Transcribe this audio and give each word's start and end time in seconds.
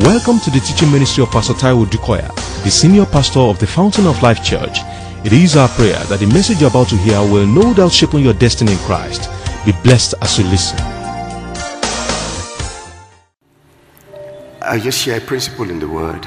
Welcome 0.00 0.40
to 0.40 0.50
the 0.50 0.60
teaching 0.60 0.90
ministry 0.90 1.22
of 1.22 1.30
Pastor 1.30 1.52
Taiwo 1.52 1.84
Odukoya, 1.84 2.34
the 2.64 2.70
senior 2.70 3.04
pastor 3.04 3.40
of 3.40 3.58
the 3.58 3.66
Fountain 3.66 4.06
of 4.06 4.22
Life 4.22 4.42
Church. 4.42 4.78
It 5.26 5.34
is 5.34 5.58
our 5.58 5.68
prayer 5.68 5.98
that 6.04 6.20
the 6.20 6.26
message 6.26 6.62
you're 6.62 6.70
about 6.70 6.88
to 6.88 6.96
hear 6.96 7.20
will 7.20 7.46
no 7.46 7.74
doubt 7.74 7.92
shape 7.92 8.14
your 8.14 8.32
destiny 8.32 8.72
in 8.72 8.78
Christ. 8.78 9.28
Be 9.66 9.72
blessed 9.84 10.14
as 10.22 10.38
you 10.38 10.44
listen. 10.46 10.78
I 14.62 14.80
just 14.82 15.02
share 15.02 15.18
a 15.18 15.20
principle 15.20 15.68
in 15.68 15.80
the 15.80 15.88
word 15.88 16.26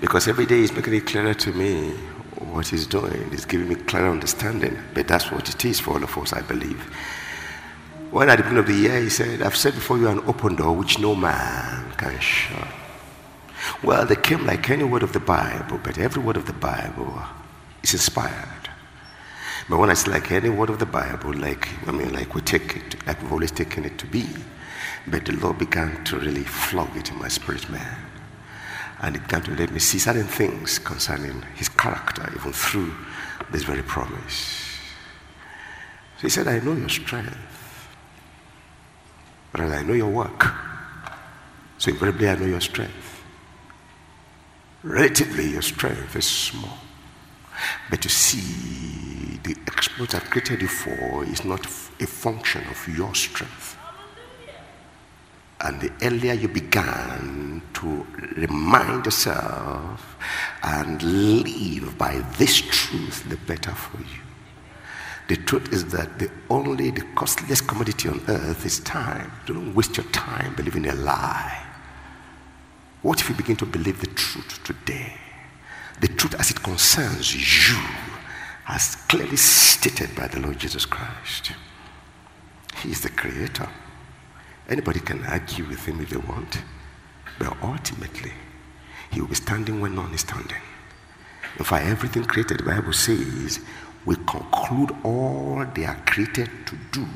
because 0.00 0.28
every 0.28 0.46
day 0.46 0.60
he's 0.60 0.72
making 0.72 0.94
it 0.94 1.06
clearer 1.06 1.34
to 1.34 1.52
me 1.52 1.90
what 2.52 2.68
he's 2.68 2.86
doing. 2.86 3.28
He's 3.32 3.44
giving 3.44 3.68
me 3.68 3.74
clearer 3.74 4.08
understanding. 4.08 4.78
But 4.94 5.08
that's 5.08 5.32
what 5.32 5.48
it 5.48 5.64
is 5.64 5.80
for 5.80 5.94
all 5.94 6.04
of 6.04 6.16
us, 6.16 6.32
I 6.32 6.42
believe. 6.42 6.80
When 8.10 8.28
at 8.28 8.38
the 8.38 8.42
beginning 8.42 8.58
of 8.58 8.66
the 8.66 8.74
year 8.74 9.00
he 9.00 9.08
said, 9.08 9.40
I've 9.40 9.56
set 9.56 9.74
before 9.74 9.96
you 9.98 10.08
an 10.08 10.20
open 10.26 10.56
door 10.56 10.74
which 10.74 10.98
no 10.98 11.14
man 11.14 11.92
can 11.96 12.18
shut. 12.18 12.66
Well, 13.84 14.04
they 14.04 14.16
came 14.16 14.44
like 14.46 14.68
any 14.68 14.84
word 14.84 15.02
of 15.02 15.12
the 15.12 15.20
Bible, 15.20 15.78
but 15.82 15.96
every 15.96 16.22
word 16.22 16.36
of 16.36 16.46
the 16.46 16.52
Bible 16.52 17.22
is 17.82 17.92
inspired. 17.92 18.68
But 19.68 19.78
when 19.78 19.90
I 19.90 19.94
say 19.94 20.10
like 20.10 20.32
any 20.32 20.48
word 20.48 20.70
of 20.70 20.80
the 20.80 20.86
Bible, 20.86 21.32
like 21.34 21.68
I 21.86 21.92
mean, 21.92 22.12
like 22.12 22.34
we 22.34 22.40
take 22.40 22.76
it, 22.76 23.06
like 23.06 23.22
we've 23.22 23.32
always 23.32 23.52
taken 23.52 23.84
it 23.84 23.96
to 23.98 24.06
be, 24.06 24.26
but 25.06 25.24
the 25.24 25.32
Lord 25.34 25.58
began 25.58 26.02
to 26.04 26.18
really 26.18 26.42
flog 26.42 26.96
it 26.96 27.10
in 27.10 27.18
my 27.18 27.28
spirit, 27.28 27.70
man, 27.70 27.96
and 29.02 29.14
it 29.14 29.22
began 29.22 29.42
to 29.42 29.54
let 29.54 29.70
me 29.70 29.78
see 29.78 30.00
certain 30.00 30.24
things 30.26 30.80
concerning 30.80 31.42
His 31.54 31.68
character, 31.68 32.28
even 32.34 32.52
through 32.52 32.92
this 33.52 33.62
very 33.62 33.82
promise. 33.82 34.66
So 36.16 36.22
He 36.22 36.28
said, 36.30 36.48
"I 36.48 36.58
know 36.58 36.72
your 36.72 36.88
strength, 36.88 37.36
but 39.52 39.60
I 39.60 39.82
know 39.82 39.94
your 39.94 40.10
work. 40.10 40.52
So 41.78 41.90
invariably, 41.90 42.28
I 42.28 42.36
know 42.36 42.46
your 42.46 42.60
strength." 42.60 43.10
relatively 44.82 45.50
your 45.50 45.62
strength 45.62 46.16
is 46.16 46.26
small. 46.26 46.78
But 47.90 48.04
you 48.04 48.10
see, 48.10 49.38
the 49.42 49.56
exploit 49.66 50.14
I've 50.14 50.30
created 50.30 50.62
you 50.62 50.68
for 50.68 51.24
is 51.24 51.44
not 51.44 51.66
a 51.66 52.06
function 52.06 52.66
of 52.68 52.88
your 52.96 53.14
strength. 53.14 53.76
And 55.60 55.78
the 55.80 55.92
earlier 56.02 56.32
you 56.32 56.48
began 56.48 57.62
to 57.74 58.06
remind 58.36 59.04
yourself 59.04 60.16
and 60.62 61.02
live 61.02 61.98
by 61.98 62.20
this 62.38 62.62
truth, 62.62 63.28
the 63.28 63.36
better 63.36 63.72
for 63.72 63.98
you. 63.98 64.29
The 65.30 65.36
truth 65.36 65.72
is 65.72 65.84
that 65.92 66.18
the 66.18 66.28
only, 66.50 66.90
the 66.90 67.06
costliest 67.14 67.68
commodity 67.68 68.08
on 68.08 68.20
earth 68.26 68.66
is 68.66 68.80
time. 68.80 69.30
Don't 69.46 69.76
waste 69.76 69.96
your 69.96 70.06
time 70.06 70.56
believing 70.56 70.88
a 70.88 70.94
lie. 70.96 71.56
What 73.02 73.20
if 73.20 73.28
you 73.28 73.36
begin 73.36 73.54
to 73.58 73.64
believe 73.64 74.00
the 74.00 74.08
truth 74.08 74.58
today? 74.64 75.14
The 76.00 76.08
truth 76.08 76.34
as 76.34 76.50
it 76.50 76.60
concerns 76.60 77.32
you, 77.32 77.78
as 78.66 78.96
clearly 79.06 79.36
stated 79.36 80.16
by 80.16 80.26
the 80.26 80.40
Lord 80.40 80.58
Jesus 80.58 80.84
Christ. 80.84 81.52
He 82.82 82.90
is 82.90 83.00
the 83.00 83.10
creator. 83.10 83.68
Anybody 84.68 84.98
can 84.98 85.24
argue 85.26 85.64
with 85.64 85.86
him 85.86 86.00
if 86.00 86.10
they 86.10 86.16
want, 86.16 86.58
but 87.38 87.56
ultimately, 87.62 88.32
he 89.12 89.20
will 89.20 89.28
be 89.28 89.36
standing 89.36 89.80
when 89.80 89.94
none 89.94 90.12
is 90.12 90.22
standing. 90.22 90.62
In 91.56 91.64
fact, 91.64 91.86
everything 91.86 92.24
created, 92.24 92.58
the 92.58 92.64
Bible 92.64 92.92
says, 92.92 93.60
we 94.06 94.16
conclude 94.16 94.96
all 95.04 95.64
they 95.74 95.84
are 95.84 96.00
created 96.06 96.48
to 96.66 96.76
do 96.90 97.06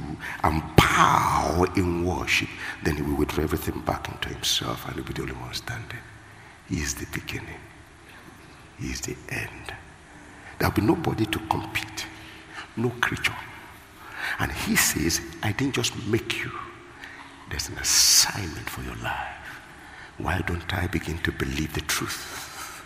and 0.43 0.63
bow 0.77 1.67
in 1.77 2.05
worship, 2.05 2.49
then 2.83 2.97
he 2.97 3.03
will 3.03 3.17
withdraw 3.17 3.45
everything 3.45 3.81
back 3.81 4.09
into 4.09 4.29
himself 4.29 4.85
and 4.87 4.97
he'll 4.97 5.05
be 5.05 5.15
the 5.15 5.23
only 5.23 5.35
one 5.35 5.55
standing. 5.55 5.99
He 6.69 6.77
is 6.77 6.95
the 6.95 7.07
beginning, 7.13 7.61
he 8.79 8.89
is 8.89 9.01
the 9.01 9.17
end. 9.31 9.75
There 10.59 10.69
will 10.69 10.77
be 10.77 10.83
nobody 10.83 11.27
to 11.27 11.39
compete, 11.49 12.07
no 12.77 12.91
creature. 13.01 13.37
And 14.39 14.53
he 14.53 14.77
says, 14.77 15.21
I 15.43 15.53
didn't 15.53 15.75
just 15.75 15.95
make 16.07 16.43
you, 16.43 16.51
there's 17.51 17.69
an 17.69 17.79
assignment 17.79 18.69
for 18.69 18.83
your 18.83 18.97
life. 18.97 19.35
Why 20.19 20.43
don't 20.47 20.73
I 20.73 20.87
begin 20.87 21.19
to 21.19 21.33
believe 21.33 21.75
the 21.75 21.81
truth? 21.81 22.83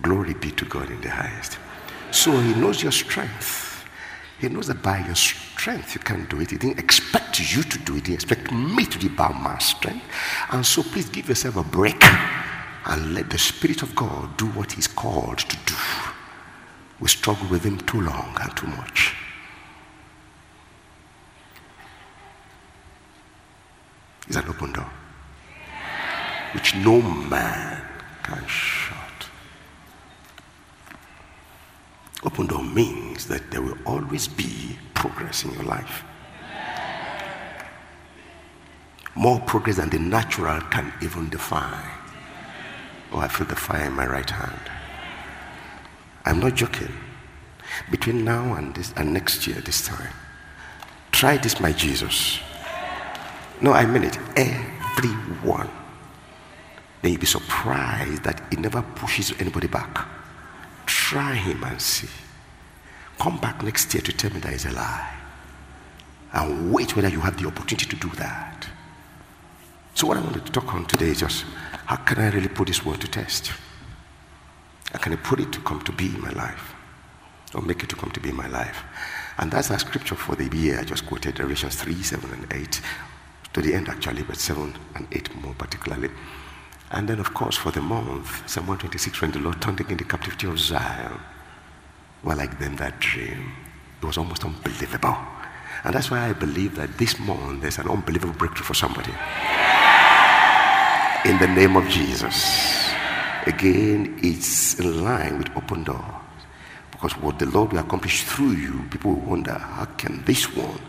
Glory 0.00 0.34
be 0.34 0.50
to 0.52 0.64
God 0.64 0.90
in 0.90 1.00
the 1.00 1.10
highest. 1.10 1.58
So 2.14 2.30
he 2.30 2.54
knows 2.54 2.80
your 2.80 2.92
strength. 2.92 3.84
He 4.38 4.48
knows 4.48 4.68
that 4.68 4.82
by 4.82 5.04
your 5.04 5.16
strength 5.16 5.96
you 5.96 6.00
can 6.00 6.26
do 6.26 6.40
it. 6.40 6.52
He 6.52 6.56
didn't 6.56 6.78
expect 6.78 7.40
you 7.40 7.64
to 7.64 7.78
do 7.80 7.96
it. 7.96 8.06
He 8.06 8.14
expect 8.14 8.52
me 8.52 8.86
to 8.86 9.08
by 9.10 9.32
my 9.32 9.58
strength. 9.58 10.04
And 10.52 10.64
so 10.64 10.84
please 10.84 11.08
give 11.08 11.28
yourself 11.28 11.56
a 11.56 11.64
break 11.64 12.02
and 12.86 13.14
let 13.14 13.30
the 13.30 13.38
Spirit 13.38 13.82
of 13.82 13.96
God 13.96 14.36
do 14.36 14.46
what 14.50 14.70
He's 14.70 14.86
called 14.86 15.38
to 15.38 15.56
do. 15.66 15.74
We 17.00 17.08
struggle 17.08 17.48
with 17.48 17.64
Him 17.64 17.78
too 17.78 18.00
long 18.00 18.36
and 18.40 18.56
too 18.56 18.68
much. 18.68 19.16
It's 24.28 24.36
an 24.36 24.48
open 24.48 24.72
door 24.72 24.90
which 26.52 26.76
no 26.76 27.02
man 27.02 27.82
can 28.22 28.46
shut. 28.46 29.03
Open 32.24 32.46
door 32.46 32.62
means 32.62 33.26
that 33.26 33.50
there 33.50 33.60
will 33.60 33.76
always 33.84 34.26
be 34.26 34.78
progress 34.94 35.44
in 35.44 35.52
your 35.52 35.64
life. 35.64 36.02
More 39.14 39.38
progress 39.40 39.76
than 39.76 39.90
the 39.90 39.98
natural 39.98 40.60
can 40.62 40.92
even 41.02 41.28
define. 41.28 41.90
Oh, 43.12 43.18
I 43.18 43.28
feel 43.28 43.46
the 43.46 43.54
fire 43.54 43.84
in 43.84 43.92
my 43.92 44.06
right 44.06 44.28
hand. 44.28 44.70
I'm 46.24 46.40
not 46.40 46.54
joking. 46.54 46.92
Between 47.90 48.24
now 48.24 48.54
and 48.54 48.74
this 48.74 48.92
and 48.96 49.12
next 49.12 49.46
year, 49.46 49.60
this 49.60 49.86
time, 49.86 50.12
try 51.12 51.36
this, 51.36 51.60
my 51.60 51.72
Jesus. 51.72 52.38
No, 53.60 53.72
I 53.72 53.84
mean 53.84 54.04
it. 54.04 54.18
Everyone. 54.36 55.70
Then 57.02 57.12
you'll 57.12 57.20
be 57.20 57.26
surprised 57.26 58.24
that 58.24 58.42
it 58.50 58.58
never 58.58 58.82
pushes 58.82 59.32
anybody 59.38 59.66
back. 59.66 60.08
Try 60.86 61.34
him 61.34 61.64
and 61.64 61.80
see. 61.80 62.08
Come 63.18 63.38
back 63.38 63.62
next 63.62 63.92
year 63.94 64.02
to 64.02 64.12
tell 64.12 64.32
me 64.32 64.40
that 64.40 64.52
is 64.52 64.66
a 64.66 64.72
lie. 64.72 65.14
And 66.32 66.72
wait 66.72 66.96
whether 66.96 67.08
you 67.08 67.20
have 67.20 67.40
the 67.40 67.46
opportunity 67.46 67.86
to 67.86 67.96
do 67.96 68.08
that. 68.16 68.66
So, 69.94 70.08
what 70.08 70.16
I 70.16 70.20
wanted 70.20 70.44
to 70.46 70.52
talk 70.52 70.74
on 70.74 70.86
today 70.86 71.06
is 71.06 71.20
just 71.20 71.44
how 71.86 71.96
can 71.96 72.18
I 72.18 72.30
really 72.30 72.48
put 72.48 72.66
this 72.66 72.84
word 72.84 73.00
to 73.02 73.08
test? 73.08 73.52
How 74.92 74.98
can 74.98 75.12
I 75.12 75.16
put 75.16 75.40
it 75.40 75.52
to 75.52 75.60
come 75.60 75.80
to 75.82 75.92
be 75.92 76.06
in 76.06 76.20
my 76.20 76.30
life? 76.30 76.74
Or 77.54 77.62
make 77.62 77.84
it 77.84 77.90
to 77.90 77.96
come 77.96 78.10
to 78.10 78.20
be 78.20 78.30
in 78.30 78.36
my 78.36 78.48
life? 78.48 78.82
And 79.38 79.50
that's 79.50 79.70
our 79.70 79.78
scripture 79.78 80.16
for 80.16 80.34
the 80.34 80.54
year 80.56 80.80
I 80.80 80.84
just 80.84 81.06
quoted, 81.06 81.38
Revelations 81.38 81.76
3, 81.76 82.02
7, 82.02 82.30
and 82.32 82.52
8. 82.52 82.80
To 83.52 83.62
the 83.62 83.74
end, 83.74 83.88
actually, 83.88 84.22
but 84.22 84.36
7 84.36 84.74
and 84.96 85.06
8 85.12 85.34
more 85.36 85.54
particularly. 85.54 86.10
And 86.90 87.08
then, 87.08 87.18
of 87.18 87.34
course, 87.34 87.56
for 87.56 87.70
the 87.70 87.80
month, 87.80 88.48
Psalm 88.48 88.66
126, 88.66 89.20
when 89.20 89.32
the 89.32 89.38
Lord 89.40 89.60
turned 89.60 89.80
again 89.80 89.96
the 89.96 90.04
captivity 90.04 90.46
of 90.46 90.58
Zion, 90.58 91.18
were 92.22 92.34
like 92.34 92.58
them 92.58 92.76
that 92.76 93.00
dream. 93.00 93.52
It 94.02 94.06
was 94.06 94.18
almost 94.18 94.44
unbelievable. 94.44 95.16
And 95.84 95.94
that's 95.94 96.10
why 96.10 96.28
I 96.28 96.32
believe 96.32 96.76
that 96.76 96.96
this 96.96 97.18
month 97.18 97.62
there's 97.62 97.78
an 97.78 97.88
unbelievable 97.88 98.34
breakthrough 98.34 98.64
for 98.64 98.74
somebody. 98.74 99.12
In 101.28 101.38
the 101.38 101.48
name 101.48 101.76
of 101.76 101.88
Jesus. 101.88 102.92
Again, 103.46 104.18
it's 104.22 104.78
in 104.78 105.04
line 105.04 105.38
with 105.38 105.54
open 105.56 105.84
doors. 105.84 106.00
Because 106.90 107.12
what 107.18 107.38
the 107.38 107.46
Lord 107.46 107.72
will 107.72 107.80
accomplish 107.80 108.22
through 108.22 108.52
you, 108.52 108.84
people 108.90 109.12
will 109.12 109.20
wonder, 109.20 109.52
how 109.52 109.84
can 109.84 110.24
this 110.24 110.54
one 110.56 110.80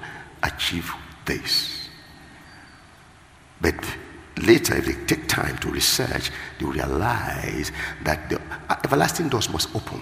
achieve 0.44 0.94
this? 1.26 1.90
But 3.60 3.76
later, 4.38 4.76
if 4.78 4.86
they 4.86 5.06
take 5.06 5.28
time 5.28 5.58
to 5.60 5.70
research, 5.70 6.32
they 6.60 6.66
realize 6.66 7.72
that 8.04 8.30
the 8.30 8.42
everlasting 8.84 9.30
doors 9.30 9.50
must 9.50 9.74
open. 9.76 10.02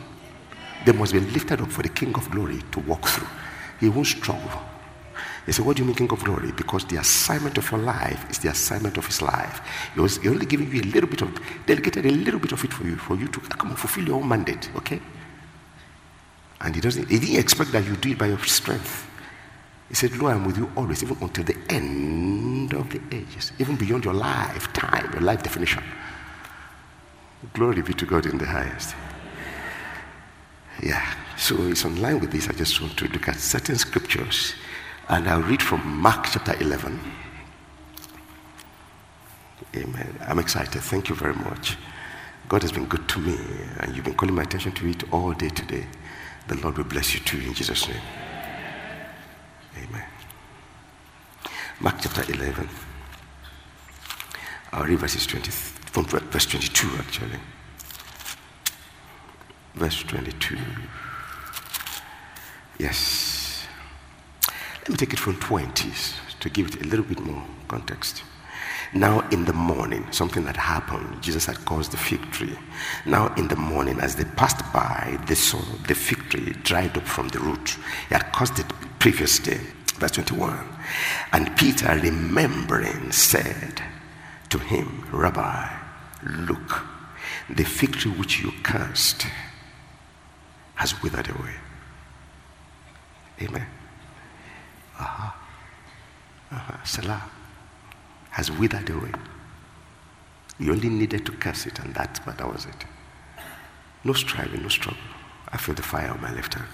They 0.85 0.91
must 0.91 1.13
be 1.13 1.19
lifted 1.19 1.61
up 1.61 1.71
for 1.71 1.81
the 1.81 1.89
King 1.89 2.15
of 2.15 2.29
Glory 2.31 2.61
to 2.71 2.79
walk 2.81 3.07
through. 3.07 3.27
He 3.79 3.89
won't 3.89 4.07
struggle. 4.07 4.51
They 5.45 5.51
say, 5.51 5.63
What 5.63 5.77
do 5.77 5.83
you 5.83 5.87
mean, 5.87 5.95
King 5.95 6.11
of 6.11 6.23
Glory? 6.23 6.51
Because 6.51 6.85
the 6.85 6.97
assignment 6.97 7.57
of 7.57 7.69
your 7.71 7.81
life 7.81 8.29
is 8.29 8.39
the 8.39 8.49
assignment 8.49 8.97
of 8.97 9.05
his 9.05 9.21
life. 9.21 9.61
He 9.93 9.99
was 9.99 10.19
only 10.25 10.45
giving 10.45 10.71
you 10.71 10.81
a 10.81 10.83
little 10.85 11.09
bit 11.09 11.21
of, 11.21 11.39
delegated 11.65 12.05
a 12.05 12.11
little 12.11 12.39
bit 12.39 12.51
of 12.51 12.63
it 12.63 12.73
for 12.73 12.85
you, 12.85 12.95
for 12.95 13.15
you 13.15 13.27
to 13.27 13.39
come 13.41 13.69
and 13.69 13.79
fulfill 13.79 14.05
your 14.05 14.15
own 14.15 14.27
mandate, 14.27 14.69
okay? 14.77 15.01
And 16.61 16.75
he 16.75 16.81
doesn't, 16.81 17.09
he 17.09 17.19
didn't 17.19 17.39
expect 17.39 17.71
that 17.73 17.85
you 17.85 17.95
do 17.97 18.11
it 18.11 18.17
by 18.17 18.27
your 18.27 18.39
strength. 18.39 19.09
He 19.93 19.97
said, 19.97 20.17
Lord, 20.17 20.33
I'm 20.33 20.43
with 20.43 20.57
you 20.57 20.71
always, 20.75 21.03
even 21.03 21.17
until 21.21 21.43
the 21.43 21.55
end 21.69 22.73
of 22.73 22.89
the 22.89 22.99
ages, 23.15 23.51
even 23.59 23.75
beyond 23.75 24.05
your 24.05 24.15
lifetime, 24.15 25.11
your 25.13 25.21
life 25.21 25.43
definition. 25.43 25.83
Glory 27.53 27.83
be 27.83 27.93
to 27.93 28.05
God 28.07 28.25
in 28.25 28.39
the 28.39 28.47
highest. 28.47 28.95
Yeah, 30.81 31.13
so 31.37 31.61
it's 31.67 31.83
in 31.83 32.01
line 32.01 32.19
with 32.19 32.31
this. 32.31 32.49
I 32.49 32.53
just 32.53 32.81
want 32.81 32.97
to 32.97 33.07
look 33.07 33.27
at 33.27 33.35
certain 33.35 33.75
scriptures, 33.75 34.55
and 35.09 35.29
I'll 35.29 35.43
read 35.43 35.61
from 35.61 35.85
Mark 35.85 36.25
chapter 36.25 36.59
11. 36.59 36.99
Amen. 39.75 40.19
I'm 40.27 40.39
excited. 40.39 40.81
Thank 40.81 41.09
you 41.09 41.15
very 41.15 41.35
much. 41.35 41.77
God 42.49 42.63
has 42.63 42.71
been 42.71 42.85
good 42.85 43.07
to 43.09 43.19
me, 43.19 43.37
and 43.81 43.95
you've 43.95 44.05
been 44.05 44.15
calling 44.15 44.33
my 44.33 44.41
attention 44.41 44.71
to 44.71 44.89
it 44.89 45.03
all 45.13 45.33
day 45.33 45.49
today. 45.49 45.85
The 46.47 46.55
Lord 46.55 46.79
will 46.79 46.83
bless 46.85 47.13
you 47.13 47.19
too 47.19 47.37
in 47.37 47.53
Jesus' 47.53 47.87
name. 47.87 48.01
Amen. 49.77 50.05
Mark 51.79 51.95
chapter 52.01 52.31
11. 52.31 52.69
I'll 54.71 54.85
read 54.85 54.99
verses 54.99 55.25
20, 55.27 55.51
from 55.51 56.05
verse 56.05 56.45
22 56.45 56.89
actually. 56.97 57.39
Verse 59.75 60.03
22. 60.03 60.57
Yes. 62.79 63.65
Let 64.79 64.89
me 64.89 64.97
take 64.97 65.13
it 65.13 65.19
from 65.19 65.35
20s 65.35 66.13
to 66.39 66.49
give 66.49 66.67
it 66.67 66.81
a 66.81 66.87
little 66.87 67.05
bit 67.05 67.19
more 67.19 67.43
context. 67.67 68.23
Now, 68.95 69.27
in 69.29 69.45
the 69.45 69.53
morning, 69.53 70.05
something 70.11 70.45
had 70.45 70.57
happened. 70.57 71.21
Jesus 71.23 71.47
had 71.47 71.65
caused 71.65 71.91
the 71.91 71.97
fig 71.97 72.21
tree. 72.31 72.57
Now, 73.07 73.33
in 73.35 73.47
the 73.47 73.55
morning, 73.55 73.99
as 73.99 74.15
they 74.15 74.23
passed 74.23 74.61
by, 74.71 75.17
they 75.25 75.33
saw 75.33 75.59
the 75.87 75.95
fig 75.95 76.29
tree 76.29 76.53
dried 76.63 76.95
up 76.95 77.07
from 77.07 77.29
the 77.29 77.39
root. 77.39 77.69
He 78.07 78.13
had 78.13 78.31
caused 78.31 78.59
it 78.59 78.67
previous 78.99 79.39
day. 79.39 79.59
Verse 79.95 80.11
21. 80.11 80.59
And 81.31 81.57
Peter, 81.57 81.99
remembering, 82.03 83.11
said 83.11 83.81
to 84.49 84.59
him, 84.59 85.07
Rabbi, 85.11 85.69
look, 86.23 86.83
the 87.49 87.63
fig 87.63 87.93
tree 87.93 88.11
which 88.11 88.41
you 88.41 88.51
cursed 88.61 89.25
has 90.75 91.01
withered 91.01 91.29
away. 91.29 91.55
Amen. 93.41 93.65
Uh-huh. 94.99 95.31
Uh-huh. 96.51 96.83
Salah 96.83 97.23
has 98.33 98.51
withered 98.51 98.89
away. 98.89 99.11
You 100.59 100.71
only 100.71 100.89
needed 100.89 101.25
to 101.27 101.31
curse 101.33 101.65
it, 101.67 101.79
and 101.79 101.93
that, 101.93 102.19
but 102.25 102.37
that 102.39 102.51
was 102.51 102.65
it. 102.65 102.85
No 104.03 104.13
striving, 104.13 104.63
no 104.63 104.69
struggle. 104.69 105.01
I 105.49 105.57
feel 105.57 105.75
the 105.75 105.83
fire 105.83 106.09
on 106.09 106.19
my 106.19 106.33
left 106.33 106.55
hand. 106.55 106.67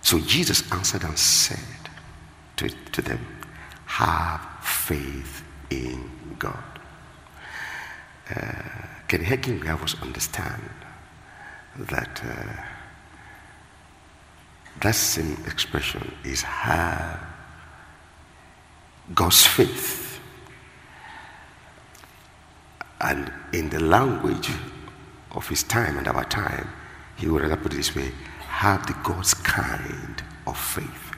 So 0.00 0.18
Jesus 0.18 0.70
answered 0.72 1.04
and 1.04 1.16
said 1.16 1.88
to, 2.56 2.68
to 2.68 3.02
them, 3.02 3.24
Have 3.86 4.40
faith 4.60 5.44
in 5.70 6.10
God. 6.38 6.64
Uh, 8.28 8.52
Ken 9.06 9.22
Hagin 9.24 9.64
us 9.82 9.94
understand 10.02 10.68
that 11.78 12.20
uh, 12.24 12.62
that 14.80 14.94
same 14.94 15.36
expression 15.46 16.12
is 16.24 16.42
have 16.42 17.27
God's 19.14 19.46
faith. 19.46 20.20
And 23.00 23.32
in 23.52 23.70
the 23.70 23.80
language 23.80 24.50
of 25.32 25.48
his 25.48 25.62
time 25.62 25.98
and 25.98 26.08
our 26.08 26.24
time, 26.24 26.68
he 27.16 27.28
would 27.28 27.42
rather 27.42 27.56
put 27.56 27.72
it 27.72 27.76
this 27.76 27.94
way 27.94 28.12
have 28.48 28.86
the 28.86 28.96
God's 29.04 29.34
kind 29.34 30.22
of 30.46 30.58
faith. 30.58 31.12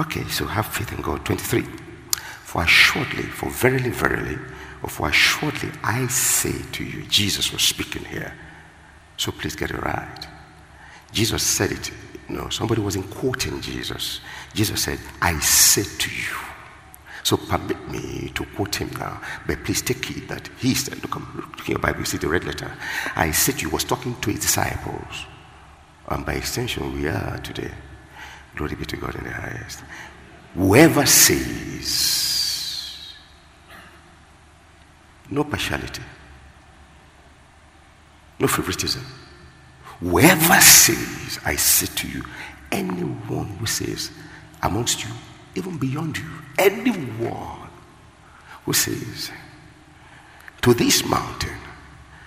Okay, 0.00 0.24
so 0.28 0.44
have 0.46 0.66
faith 0.66 0.92
in 0.92 1.00
God. 1.00 1.24
23. 1.24 1.62
For 2.42 2.66
shortly, 2.66 3.22
for 3.22 3.48
verily, 3.50 3.90
verily, 3.90 4.38
or 4.82 4.90
for 4.90 5.10
shortly 5.10 5.70
I 5.82 6.06
say 6.08 6.54
to 6.72 6.84
you, 6.84 7.04
Jesus 7.06 7.52
was 7.52 7.62
speaking 7.62 8.04
here. 8.04 8.34
So 9.16 9.32
please 9.32 9.56
get 9.56 9.70
it 9.70 9.82
right. 9.82 10.26
Jesus 11.12 11.42
said 11.42 11.72
it. 11.72 11.90
No, 12.28 12.48
somebody 12.50 12.82
wasn't 12.82 13.10
quoting 13.10 13.60
Jesus. 13.60 14.20
Jesus 14.54 14.82
said, 14.82 14.98
I 15.22 15.38
say 15.40 15.82
to 15.82 16.10
you. 16.10 16.36
So 17.28 17.36
permit 17.36 17.90
me 17.90 18.30
to 18.36 18.46
quote 18.56 18.76
him 18.76 18.88
now, 18.98 19.20
but 19.46 19.62
please 19.62 19.82
take 19.82 20.02
heed 20.02 20.28
that 20.28 20.48
he 20.58 20.74
said, 20.74 21.02
look, 21.02 21.14
look 21.14 21.60
in 21.66 21.72
your 21.72 21.78
Bible, 21.78 21.98
you 21.98 22.06
see 22.06 22.16
the 22.16 22.26
red 22.26 22.44
letter. 22.44 22.72
I 23.14 23.32
said 23.32 23.60
you 23.60 23.68
was 23.68 23.84
talking 23.84 24.18
to 24.22 24.30
his 24.30 24.40
disciples. 24.40 25.26
And 26.08 26.24
by 26.24 26.36
extension, 26.36 26.90
we 26.94 27.06
are 27.06 27.36
today. 27.40 27.70
Glory 28.56 28.76
be 28.76 28.86
to 28.86 28.96
God 28.96 29.14
in 29.14 29.24
the 29.24 29.30
highest. 29.30 29.80
Whoever 30.54 31.04
says, 31.04 33.12
no 35.28 35.44
partiality, 35.44 36.00
no 38.40 38.46
favoritism. 38.46 39.04
Whoever 40.00 40.60
says, 40.62 41.40
I 41.44 41.56
say 41.56 41.94
to 41.94 42.08
you, 42.08 42.24
anyone 42.72 43.48
who 43.58 43.66
says 43.66 44.12
amongst 44.62 45.04
you, 45.04 45.10
even 45.54 45.78
beyond 45.78 46.18
you, 46.18 46.30
anyone 46.58 47.68
who 48.64 48.72
says 48.72 49.30
to 50.62 50.74
this 50.74 51.04
mountain, 51.04 51.56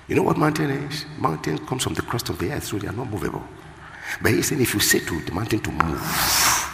you 0.08 0.16
know 0.16 0.24
what 0.24 0.38
mountain 0.38 0.70
is? 0.70 1.06
Mountain 1.18 1.60
comes 1.66 1.84
from 1.84 1.94
the 1.94 2.02
crust 2.02 2.30
of 2.30 2.38
the 2.40 2.52
earth, 2.52 2.64
so 2.64 2.78
they 2.78 2.88
are 2.88 2.94
not 2.94 3.10
movable. 3.10 3.44
But 4.22 4.34
he's 4.34 4.48
saying 4.48 4.62
if 4.62 4.74
you 4.74 4.80
say 4.80 5.00
to 5.00 5.22
the 5.22 5.32
mountain 5.32 5.60
to 5.62 5.72
move 5.72 6.68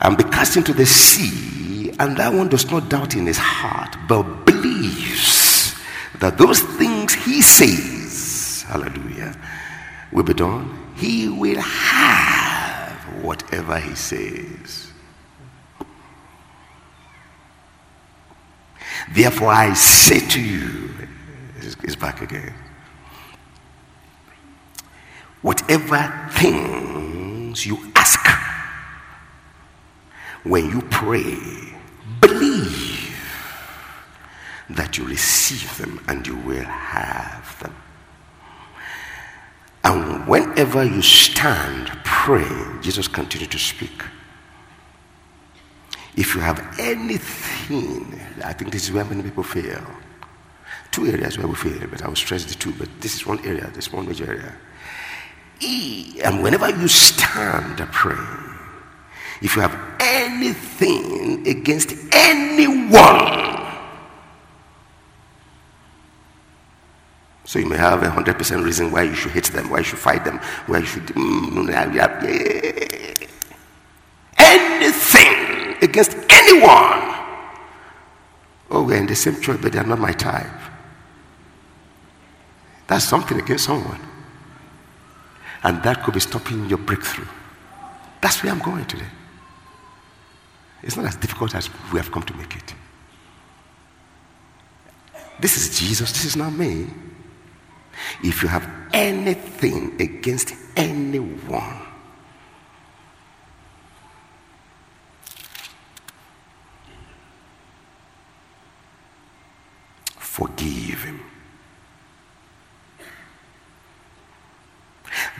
and 0.00 0.16
be 0.16 0.22
cast 0.24 0.56
into 0.56 0.72
the 0.72 0.86
sea, 0.86 1.90
and 1.98 2.16
that 2.16 2.32
one 2.32 2.48
does 2.48 2.70
not 2.70 2.88
doubt 2.88 3.16
in 3.16 3.26
his 3.26 3.38
heart, 3.38 3.96
but 4.08 4.22
believes 4.44 5.74
that 6.20 6.38
those 6.38 6.60
things 6.60 7.14
he 7.14 7.42
says, 7.42 8.62
hallelujah, 8.68 9.34
will 10.12 10.22
be 10.22 10.34
done, 10.34 10.92
he 10.96 11.28
will 11.28 11.60
have 11.60 12.37
whatever 13.22 13.78
he 13.78 13.94
says. 13.94 14.92
Therefore, 19.12 19.48
I 19.48 19.72
say 19.74 20.20
to 20.20 20.40
you, 20.40 20.90
it's 21.82 21.96
back 21.96 22.20
again. 22.20 22.54
Whatever 25.42 26.28
things 26.32 27.64
you 27.64 27.78
ask 27.94 28.26
when 30.42 30.70
you 30.70 30.82
pray, 30.90 31.36
believe 32.20 33.16
that 34.70 34.98
you 34.98 35.04
receive 35.04 35.76
them 35.78 36.00
and 36.08 36.26
you 36.26 36.36
will 36.36 36.64
have 36.64 37.58
them. 37.60 37.74
And 39.84 40.26
whenever 40.26 40.84
you 40.84 41.00
stand 41.02 41.88
praying, 42.28 42.82
Jesus 42.82 43.08
continued 43.08 43.50
to 43.50 43.58
speak. 43.58 44.04
If 46.14 46.34
you 46.34 46.42
have 46.42 46.60
anything, 46.78 48.20
I 48.44 48.52
think 48.52 48.70
this 48.70 48.84
is 48.84 48.92
where 48.92 49.06
many 49.06 49.22
people 49.22 49.42
fail. 49.42 49.82
Two 50.90 51.06
areas 51.06 51.38
where 51.38 51.48
we 51.48 51.54
fail, 51.54 51.88
but 51.88 52.02
I 52.02 52.08
will 52.08 52.16
stress 52.16 52.44
the 52.44 52.54
two, 52.54 52.74
but 52.74 52.90
this 53.00 53.14
is 53.14 53.24
one 53.24 53.40
area, 53.46 53.70
this 53.72 53.90
one 53.90 54.06
major 54.06 54.26
area. 54.26 54.54
And 56.22 56.42
whenever 56.42 56.68
you 56.68 56.86
stand 56.86 57.78
praying, 57.92 58.44
if 59.40 59.56
you 59.56 59.62
have 59.62 59.78
anything 59.98 61.48
against 61.48 61.94
anyone, 62.12 63.47
so 67.48 67.58
you 67.58 67.64
may 67.64 67.78
have 67.78 68.02
a 68.02 68.10
hundred 68.10 68.36
percent 68.36 68.62
reason 68.62 68.90
why 68.90 69.04
you 69.04 69.14
should 69.14 69.32
hate 69.32 69.46
them, 69.46 69.70
why 69.70 69.78
you 69.78 69.84
should 69.84 69.98
fight 69.98 70.22
them, 70.22 70.38
why 70.66 70.80
you 70.80 70.84
should 70.84 71.06
mm, 71.06 71.66
anything 74.36 75.74
against 75.80 76.14
anyone. 76.28 77.14
Oh, 78.70 78.84
we're 78.86 78.98
in 78.98 79.06
the 79.06 79.16
same 79.16 79.40
church, 79.40 79.62
but 79.62 79.72
they 79.72 79.78
are 79.78 79.86
not 79.86 79.98
my 79.98 80.12
type. 80.12 80.60
That's 82.86 83.06
something 83.06 83.40
against 83.40 83.64
someone. 83.64 84.00
And 85.62 85.82
that 85.84 86.04
could 86.04 86.12
be 86.12 86.20
stopping 86.20 86.68
your 86.68 86.76
breakthrough. 86.76 87.28
That's 88.20 88.42
where 88.42 88.52
I'm 88.52 88.58
going 88.58 88.84
today. 88.84 89.08
It's 90.82 90.98
not 90.98 91.06
as 91.06 91.16
difficult 91.16 91.54
as 91.54 91.70
we 91.94 91.98
have 91.98 92.12
come 92.12 92.24
to 92.24 92.36
make 92.36 92.54
it. 92.56 92.74
This 95.40 95.56
is 95.56 95.78
Jesus, 95.78 96.12
this 96.12 96.26
is 96.26 96.36
not 96.36 96.52
me. 96.52 96.88
If 98.22 98.42
you 98.42 98.48
have 98.48 98.68
anything 98.92 100.00
against 100.00 100.54
anyone, 100.76 101.82
forgive 110.18 111.02
him. 111.04 111.20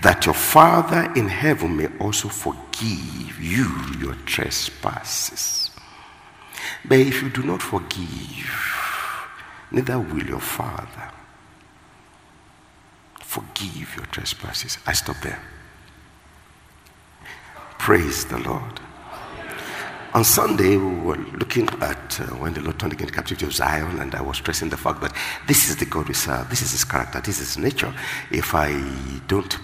that 0.03 0.27
your 0.27 0.35
Father 0.35 1.13
in 1.17 1.29
heaven 1.29 1.77
may 1.77 1.89
also 1.99 2.29
forgive 2.29 3.41
you 3.41 3.69
your 3.99 4.15
trespasses. 4.27 5.71
But 6.85 7.01
if 7.01 7.23
you 7.23 7.31
do 7.31 7.43
not 7.43 7.63
forgive, 7.63 8.51
neither 9.71 9.99
will 9.99 10.23
your 10.23 10.41
Father 10.41 11.11
forgive 13.41 13.97
your 13.97 14.07
trespasses. 14.07 14.79
I 14.87 14.93
stop 14.93 15.17
there. 15.23 15.41
Praise 17.79 18.25
the 18.27 18.39
Lord. 18.39 18.81
On 20.15 20.25
Sunday, 20.25 20.77
we 20.77 20.95
were 21.01 21.17
looking 21.17 21.69
at 21.81 22.21
uh, 22.21 22.25
when 22.37 22.55
the 22.55 22.61
Lord 22.61 22.79
turned 22.79 22.95
again 22.95 23.07
the 23.07 23.13
captivity 23.13 23.45
of 23.47 23.53
Zion, 23.53 24.01
and 24.01 24.15
I 24.15 24.23
was 24.23 24.39
stressing 24.39 24.71
the 24.71 24.77
fact 24.77 25.01
that 25.03 25.15
this 25.47 25.69
is 25.69 25.77
the 25.77 25.85
God 25.85 26.09
we 26.09 26.15
serve, 26.15 26.49
this 26.49 26.63
is 26.63 26.73
his 26.73 26.85
character, 26.85 27.21
this 27.21 27.41
is 27.41 27.55
his 27.55 27.59
nature. 27.59 27.95
If 28.31 28.55
I 28.55 28.73
don't 29.29 29.57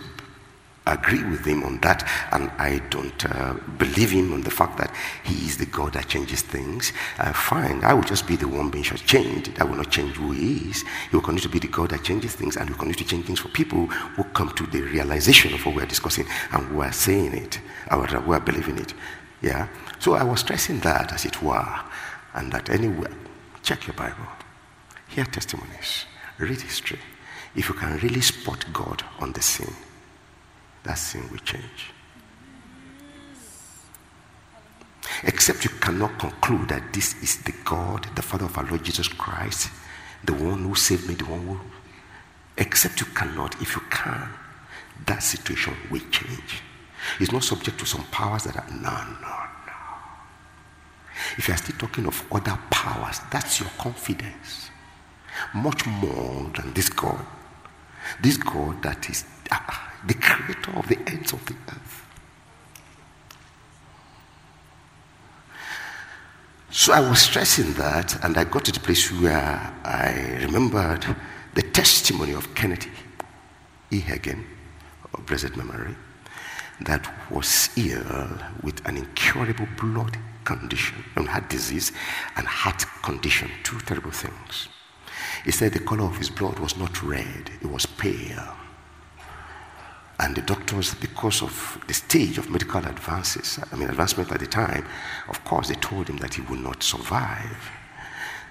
agree 0.86 1.24
with 1.24 1.44
him 1.44 1.62
on 1.62 1.78
that, 1.80 2.06
and 2.32 2.50
I 2.58 2.78
don't 2.90 3.24
uh, 3.24 3.54
believe 3.78 4.10
him 4.10 4.32
on 4.32 4.42
the 4.42 4.50
fact 4.50 4.76
that 4.78 4.94
he 5.24 5.46
is 5.46 5.56
the 5.56 5.66
God 5.66 5.94
that 5.94 6.08
changes 6.08 6.42
things, 6.42 6.92
uh, 7.18 7.32
fine, 7.32 7.82
I 7.82 7.94
will 7.94 8.02
just 8.02 8.26
be 8.26 8.36
the 8.36 8.48
one 8.48 8.70
being 8.70 8.84
changed. 8.84 9.52
I 9.58 9.64
will 9.64 9.76
not 9.76 9.90
change 9.90 10.16
who 10.16 10.32
he 10.32 10.70
is. 10.70 10.84
He 11.10 11.16
will 11.16 11.22
continue 11.22 11.42
to 11.42 11.48
be 11.48 11.58
the 11.58 11.68
God 11.68 11.90
that 11.90 12.04
changes 12.04 12.34
things, 12.34 12.56
and 12.56 12.68
will 12.68 12.76
continue 12.76 12.98
to 12.98 13.04
change 13.04 13.26
things 13.26 13.40
for 13.40 13.48
people 13.48 13.86
who 13.86 14.24
come 14.24 14.50
to 14.50 14.66
the 14.66 14.82
realization 14.82 15.54
of 15.54 15.64
what 15.64 15.74
we 15.74 15.82
are 15.82 15.86
discussing 15.86 16.26
and 16.52 16.66
who 16.66 16.80
are 16.82 16.92
saying 16.92 17.32
it, 17.32 17.60
or 17.90 18.06
who 18.06 18.32
are 18.32 18.40
believing 18.40 18.78
it. 18.78 18.92
Yeah? 19.40 19.68
So 19.98 20.14
I 20.14 20.24
was 20.24 20.40
stressing 20.40 20.80
that, 20.80 21.12
as 21.12 21.24
it 21.24 21.42
were, 21.42 21.80
and 22.34 22.52
that 22.52 22.68
anywhere, 22.68 23.12
check 23.62 23.86
your 23.86 23.94
Bible, 23.94 24.26
hear 25.08 25.24
testimonies, 25.24 26.04
read 26.38 26.60
history. 26.60 26.98
If 27.56 27.68
you 27.68 27.74
can 27.74 27.96
really 27.98 28.20
spot 28.20 28.64
God 28.72 29.02
on 29.20 29.32
the 29.32 29.40
scene, 29.40 29.74
that 30.84 30.94
sin 30.94 31.28
will 31.30 31.38
change. 31.38 31.90
Except 35.22 35.64
you 35.64 35.70
cannot 35.80 36.18
conclude 36.18 36.68
that 36.68 36.92
this 36.92 37.14
is 37.22 37.42
the 37.42 37.54
God, 37.64 38.06
the 38.14 38.22
Father 38.22 38.46
of 38.46 38.56
our 38.58 38.64
Lord 38.64 38.84
Jesus 38.84 39.08
Christ, 39.08 39.70
the 40.24 40.34
one 40.34 40.64
who 40.64 40.74
saved 40.74 41.08
me, 41.08 41.14
the 41.14 41.24
one 41.24 41.46
who. 41.46 41.60
Except 42.56 43.00
you 43.00 43.06
cannot, 43.06 43.60
if 43.60 43.74
you 43.74 43.82
can, 43.90 44.28
that 45.06 45.22
situation 45.22 45.74
will 45.90 46.02
change. 46.10 46.62
It's 47.20 47.32
not 47.32 47.42
subject 47.42 47.78
to 47.80 47.86
some 47.86 48.04
powers 48.04 48.44
that 48.44 48.56
are. 48.56 48.66
No, 48.70 48.90
no, 49.20 49.36
no. 49.66 49.72
If 51.36 51.48
you 51.48 51.54
are 51.54 51.58
still 51.58 51.76
talking 51.78 52.06
of 52.06 52.24
other 52.32 52.58
powers, 52.70 53.20
that's 53.30 53.60
your 53.60 53.70
confidence. 53.78 54.70
Much 55.54 55.86
more 55.86 56.50
than 56.54 56.72
this 56.74 56.88
God. 56.88 57.24
This 58.20 58.36
God 58.36 58.82
that 58.82 59.08
is. 59.10 59.24
The 60.06 60.14
creator 60.14 60.72
of 60.76 60.86
the 60.88 60.98
ends 61.06 61.32
of 61.32 61.44
the 61.46 61.54
earth. 61.68 62.04
So 66.70 66.92
I 66.92 67.00
was 67.00 67.20
stressing 67.20 67.72
that, 67.74 68.22
and 68.24 68.36
I 68.36 68.44
got 68.44 68.64
to 68.66 68.72
the 68.72 68.80
place 68.80 69.10
where 69.10 69.72
I 69.84 70.38
remembered 70.42 71.06
the 71.54 71.62
testimony 71.62 72.32
of 72.32 72.54
Kenneth 72.54 72.86
E. 73.90 74.00
Hagin, 74.00 74.44
of 75.14 75.24
blessed 75.24 75.56
memory, 75.56 75.94
that 76.80 77.08
was 77.30 77.70
ill 77.76 78.38
with 78.62 78.86
an 78.86 78.96
incurable 78.96 79.68
blood 79.80 80.18
condition, 80.44 81.04
and 81.16 81.28
heart 81.28 81.48
disease 81.48 81.92
and 82.36 82.46
heart 82.46 82.84
condition, 83.02 83.50
two 83.62 83.78
terrible 83.80 84.10
things. 84.10 84.68
He 85.44 85.52
said 85.52 85.72
the 85.72 85.78
color 85.78 86.04
of 86.04 86.18
his 86.18 86.28
blood 86.28 86.58
was 86.58 86.76
not 86.76 87.02
red, 87.02 87.50
it 87.62 87.70
was 87.70 87.86
pale. 87.86 88.56
And 90.20 90.36
the 90.36 90.42
doctors, 90.42 90.94
because 90.94 91.42
of 91.42 91.82
the 91.88 91.94
stage 91.94 92.38
of 92.38 92.48
medical 92.48 92.84
advances, 92.84 93.58
I 93.72 93.76
mean, 93.76 93.88
advancement 93.88 94.30
at 94.30 94.38
the 94.38 94.46
time, 94.46 94.86
of 95.28 95.44
course, 95.44 95.68
they 95.68 95.74
told 95.74 96.08
him 96.08 96.18
that 96.18 96.34
he 96.34 96.42
would 96.42 96.60
not 96.60 96.82
survive. 96.82 97.70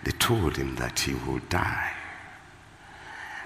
They 0.03 0.11
told 0.11 0.57
him 0.57 0.75
that 0.75 0.99
he 0.99 1.13
will 1.13 1.39
die. 1.49 1.93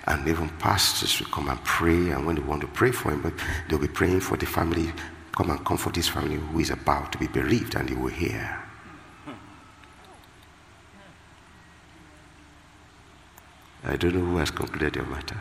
And 0.07 0.27
even 0.27 0.49
pastors 0.57 1.19
would 1.19 1.31
come 1.31 1.49
and 1.49 1.63
pray, 1.63 2.09
and 2.09 2.25
when 2.25 2.35
they 2.35 2.41
want 2.41 2.61
to 2.61 2.67
pray 2.67 2.91
for 2.91 3.11
him, 3.11 3.21
but 3.21 3.33
they'll 3.69 3.77
be 3.77 3.87
praying 3.87 4.21
for 4.21 4.35
the 4.35 4.45
family, 4.47 4.91
come 5.35 5.51
and 5.51 5.63
comfort 5.63 5.93
this 5.93 6.07
family 6.07 6.37
who 6.37 6.59
is 6.59 6.71
about 6.71 7.11
to 7.11 7.17
be 7.19 7.27
bereaved, 7.27 7.75
and 7.75 7.87
he 7.87 7.95
will 7.95 8.07
hear. 8.07 8.63
I 13.83 13.95
don't 13.95 14.15
know 14.15 14.21
who 14.21 14.37
has 14.37 14.49
concluded 14.49 14.95
your 14.95 15.05
matter. 15.05 15.37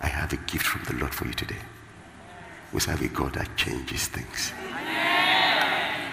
I 0.00 0.06
have 0.08 0.32
a 0.32 0.36
gift 0.36 0.66
from 0.66 0.84
the 0.84 0.94
Lord 1.00 1.14
for 1.14 1.26
you 1.26 1.34
today. 1.34 1.58
We 2.72 2.80
serve 2.80 3.02
a 3.02 3.08
God 3.08 3.34
that 3.34 3.56
changes 3.56 4.06
things. 4.08 4.52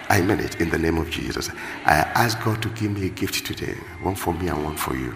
I 0.10 0.22
mean 0.22 0.39
it 0.39 0.60
in 0.62 0.70
the 0.70 0.77
name 0.77 0.98
of 0.98 1.10
Jesus. 1.10 1.50
I 1.86 1.96
ask 2.15 2.41
God 2.44 2.62
to 2.63 2.70
give 2.70 2.91
me 2.91 3.08
a 3.08 3.10
gift 3.10 3.46
today, 3.46 3.75
one 4.01 4.15
for 4.15 4.34
me 4.34 4.48
and 4.48 4.63
one 4.63 4.77
for 4.77 4.96
you. 4.96 5.15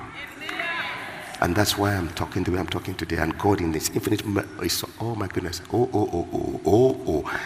And 1.42 1.56
that's 1.56 1.78
why 1.78 1.96
I'm 1.96 2.10
talking 2.10 2.44
the 2.44 2.52
way 2.52 2.60
I'm 2.60 2.68
talking 2.68 2.94
today. 2.94 3.18
And 3.18 3.38
God 3.38 3.62
in 3.62 3.72
this 3.72 3.90
infinite, 3.90 4.24
is, 4.62 4.84
oh 5.00 5.16
my 5.16 5.28
goodness, 5.28 5.62
oh, 5.74 5.90
oh, 5.92 6.10
oh, 6.14 6.28
oh, 6.34 6.62
oh, 6.66 7.02
oh. 7.08 7.40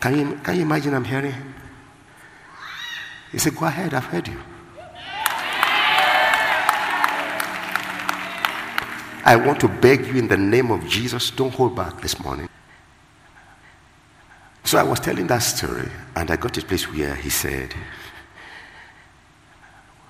Can 0.00 0.18
you, 0.18 0.36
can 0.36 0.56
you 0.56 0.62
imagine 0.62 0.94
I'm 0.94 1.04
hearing? 1.04 1.34
He 3.32 3.38
said, 3.38 3.56
Go 3.56 3.66
ahead, 3.66 3.94
I've 3.94 4.04
heard 4.04 4.28
you. 4.28 4.38
I 9.30 9.36
want 9.36 9.60
to 9.60 9.68
beg 9.68 10.08
you 10.08 10.16
in 10.16 10.26
the 10.26 10.36
name 10.36 10.72
of 10.72 10.84
Jesus, 10.88 11.30
don't 11.30 11.54
hold 11.54 11.76
back 11.76 12.00
this 12.00 12.18
morning. 12.18 12.48
So 14.64 14.76
I 14.76 14.82
was 14.82 14.98
telling 14.98 15.28
that 15.28 15.38
story, 15.38 15.88
and 16.16 16.28
I 16.32 16.34
got 16.34 16.54
to 16.54 16.60
a 16.60 16.64
place 16.64 16.92
where 16.92 17.14
he 17.14 17.30
said, 17.30 17.72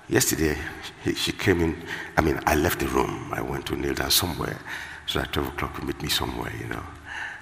Yesterday, 0.09 0.57
he, 1.03 1.13
she 1.13 1.33
came 1.33 1.61
in. 1.61 1.83
I 2.17 2.21
mean, 2.21 2.39
I 2.47 2.55
left 2.55 2.79
the 2.79 2.87
room. 2.87 3.31
I 3.31 3.43
went 3.43 3.67
to 3.67 3.75
kneel 3.75 3.93
down 3.93 4.09
somewhere. 4.09 4.57
So 5.05 5.19
at 5.19 5.31
12 5.31 5.49
o'clock, 5.49 5.79
he 5.79 5.85
meet 5.85 6.01
me 6.01 6.09
somewhere, 6.09 6.51
you 6.59 6.65
know. 6.65 6.83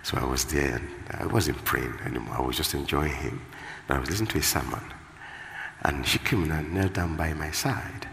So 0.03 0.17
I 0.17 0.25
was 0.25 0.43
there, 0.43 0.75
and 0.75 0.89
I 1.11 1.27
wasn't 1.27 1.63
praying 1.63 1.97
anymore. 2.05 2.35
I 2.39 2.41
was 2.41 2.57
just 2.57 2.73
enjoying 2.73 3.13
him. 3.13 3.41
But 3.87 3.95
I 3.95 3.99
was 4.01 4.09
listening 4.09 4.31
to 4.31 4.39
his 4.39 4.47
sermon. 4.47 4.83
And 5.83 6.05
she 6.05 6.19
came 6.19 6.43
in 6.43 6.51
and 6.51 6.73
knelt 6.73 6.91
down 6.91 7.15
by 7.15 7.33
my 7.33 7.51
side. 7.51 8.05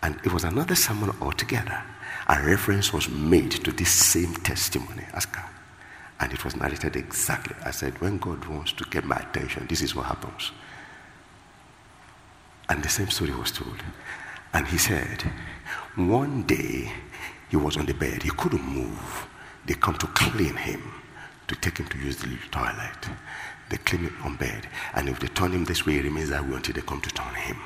And 0.00 0.14
it 0.24 0.32
was 0.32 0.44
another 0.44 0.76
sermon 0.76 1.10
altogether. 1.20 1.82
A 2.26 2.42
reference 2.42 2.92
was 2.92 3.08
made 3.08 3.50
to 3.50 3.70
this 3.72 3.90
same 3.90 4.34
testimony, 4.34 5.04
Aska. 5.12 5.44
And 6.20 6.32
it 6.32 6.44
was 6.44 6.56
narrated 6.56 6.96
exactly. 6.96 7.54
I 7.64 7.70
said, 7.70 8.00
when 8.00 8.18
God 8.18 8.44
wants 8.46 8.72
to 8.74 8.84
get 8.84 9.04
my 9.04 9.16
attention, 9.16 9.66
this 9.68 9.82
is 9.82 9.94
what 9.94 10.06
happens. 10.06 10.52
And 12.68 12.82
the 12.82 12.88
same 12.88 13.10
story 13.10 13.32
was 13.32 13.52
told. 13.52 13.82
And 14.54 14.66
he 14.66 14.78
said, 14.78 15.22
one 15.96 16.44
day 16.44 16.92
he 17.50 17.56
was 17.56 17.76
on 17.76 17.86
the 17.86 17.94
bed, 17.94 18.22
he 18.22 18.30
couldn't 18.30 18.64
move. 18.64 19.26
They 19.66 19.74
come 19.74 19.96
to 19.98 20.06
clean 20.06 20.56
him, 20.56 20.82
to 21.48 21.54
take 21.56 21.78
him 21.78 21.86
to 21.88 21.98
use 21.98 22.16
the 22.16 22.38
toilet. 22.50 23.08
They 23.68 23.76
clean 23.78 24.04
him 24.04 24.16
on 24.24 24.36
bed. 24.36 24.66
And 24.94 25.08
if 25.08 25.20
they 25.20 25.28
turn 25.28 25.52
him 25.52 25.64
this 25.64 25.84
way, 25.84 25.94
he 25.94 26.00
remains 26.00 26.30
that 26.30 26.46
way 26.48 26.56
until 26.56 26.74
they 26.74 26.82
come 26.82 27.00
to 27.00 27.10
turn 27.10 27.34
him. 27.34 27.56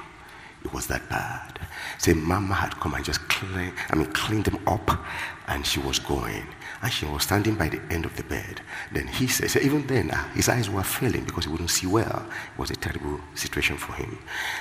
It 0.65 0.73
was 0.73 0.87
that 0.89 1.09
bad. 1.09 1.59
Say, 1.99 2.13
Mama 2.15 2.55
had 2.55 2.79
come 2.81 2.95
and 2.95 3.05
just 3.05 3.21
clean, 3.29 3.73
I 3.91 3.97
mean, 3.97 4.13
cleaned 4.13 4.45
them 4.45 4.61
up, 4.67 5.05
and 5.47 5.65
she 5.65 5.81
was 5.81 5.99
going. 5.99 6.47
And 6.83 6.93
she 6.93 7.07
was 7.07 7.25
standing 7.25 7.55
by 7.57 7.69
the 7.69 7.81
end 7.91 8.05
of 8.05 8.17
the 8.17 8.23
bed. 8.25 8.61
Then 8.93 9.07
he 9.07 9.27
said, 9.27 9.63
even 9.63 9.87
then, 9.87 10.11
uh, 10.11 10.29
his 10.35 10.49
eyes 10.49 10.71
were 10.71 10.83
failing 10.83 11.25
because 11.25 11.45
he 11.45 11.51
wouldn't 11.51 11.71
see 11.71 11.87
well. 11.87 12.25
It 12.53 12.59
was 12.59 12.71
a 12.71 12.77
terrible 12.77 13.21
situation 13.35 13.77
for 13.77 13.95
him. 13.95 14.19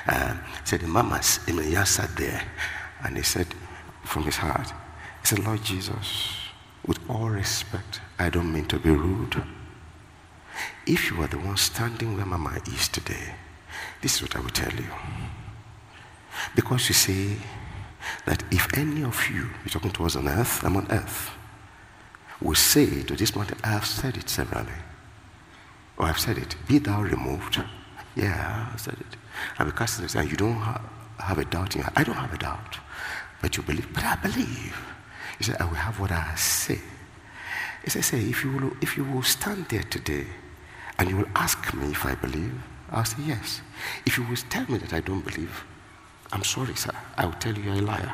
Uh, 0.08 0.38
said, 0.64 0.82
the 0.82 0.88
Mama, 0.88 1.22
Emilia 1.48 1.86
sat 1.86 2.16
there, 2.16 2.42
and 3.04 3.18
he 3.18 3.24
said, 3.24 3.48
from 4.04 4.24
his 4.24 4.38
heart, 4.38 4.70
he 5.22 5.28
said, 5.28 5.40
Lord 5.40 5.64
Jesus, 5.64 6.34
with 6.86 7.00
all 7.10 7.30
respect, 7.30 8.02
I 8.18 8.30
don't 8.30 8.52
mean 8.52 8.66
to 8.68 8.80
be 8.80 8.90
rude. 8.90 9.44
If 10.88 11.12
you 11.12 11.22
are 11.22 11.28
the 11.28 11.38
one 11.38 11.58
standing 11.58 12.16
where 12.16 12.26
Mama 12.26 12.60
is 12.66 12.88
today, 12.88 13.36
this 14.02 14.16
is 14.16 14.22
what 14.22 14.36
I 14.36 14.40
will 14.40 14.50
tell 14.50 14.74
you. 14.74 14.90
Because 16.56 16.88
you 16.90 16.96
see 16.96 17.38
that 18.26 18.44
if 18.52 18.78
any 18.78 19.04
of 19.04 19.30
you, 19.30 19.50
you're 19.64 19.72
talking 19.72 19.92
to 19.92 20.06
us 20.06 20.16
on 20.16 20.28
earth, 20.28 20.64
I'm 20.64 20.78
on 20.78 20.88
earth, 20.92 21.32
will 22.42 22.56
say 22.56 23.04
to 23.04 23.16
this 23.16 23.36
mountain, 23.36 23.58
I 23.64 23.70
have 23.70 23.86
said 23.86 24.18
it 24.18 24.30
severally. 24.30 24.72
Or 25.98 26.06
I've 26.06 26.20
said 26.20 26.38
it, 26.38 26.56
be 26.68 26.78
thou 26.78 27.02
removed. 27.02 27.62
Yeah, 28.16 28.70
I've 28.72 28.80
said 28.80 28.96
it. 29.00 29.18
And 29.58 29.70
because 29.70 30.00
it, 30.00 30.16
and 30.16 30.30
you 30.30 30.38
don't 30.38 30.56
have, 30.56 30.82
have 31.20 31.38
a 31.38 31.46
doubt 31.46 31.76
in 31.76 31.82
your 31.82 31.92
I 31.96 32.04
don't 32.04 32.16
have 32.16 32.34
a 32.34 32.38
doubt. 32.38 32.78
But 33.42 33.58
you 33.58 33.64
believe, 33.64 33.92
but 33.94 34.04
I 34.04 34.16
believe. 34.16 34.78
He 35.38 35.44
said, 35.44 35.58
I 35.60 35.66
will 35.66 35.76
have 35.76 36.00
what 36.00 36.12
I 36.12 36.36
say. 36.36 36.80
He 37.84 37.90
said, 37.90 38.04
say, 38.04 38.20
if 38.20 38.44
you 38.44 38.52
will, 38.52 38.72
if 38.82 38.98
you 38.98 39.04
will 39.04 39.24
stand 39.24 39.68
there 39.70 39.84
today 39.84 40.26
and 41.00 41.10
you 41.10 41.18
will 41.18 41.30
ask 41.36 41.74
me 41.74 41.92
if 41.92 42.06
I 42.06 42.16
believe, 42.16 42.54
I'll 42.92 43.06
say 43.06 43.22
yes. 43.26 43.62
If 44.06 44.18
you 44.18 44.26
will 44.26 44.36
tell 44.50 44.66
me 44.70 44.78
that 44.80 44.94
I 44.94 45.00
don't 45.00 45.22
believe, 45.22 45.64
I'm 46.32 46.44
sorry, 46.44 46.76
sir. 46.76 46.92
I 47.18 47.26
will 47.26 47.34
tell 47.34 47.54
you 47.54 47.64
you're 47.64 47.76
a 47.76 47.82
liar. 47.82 48.14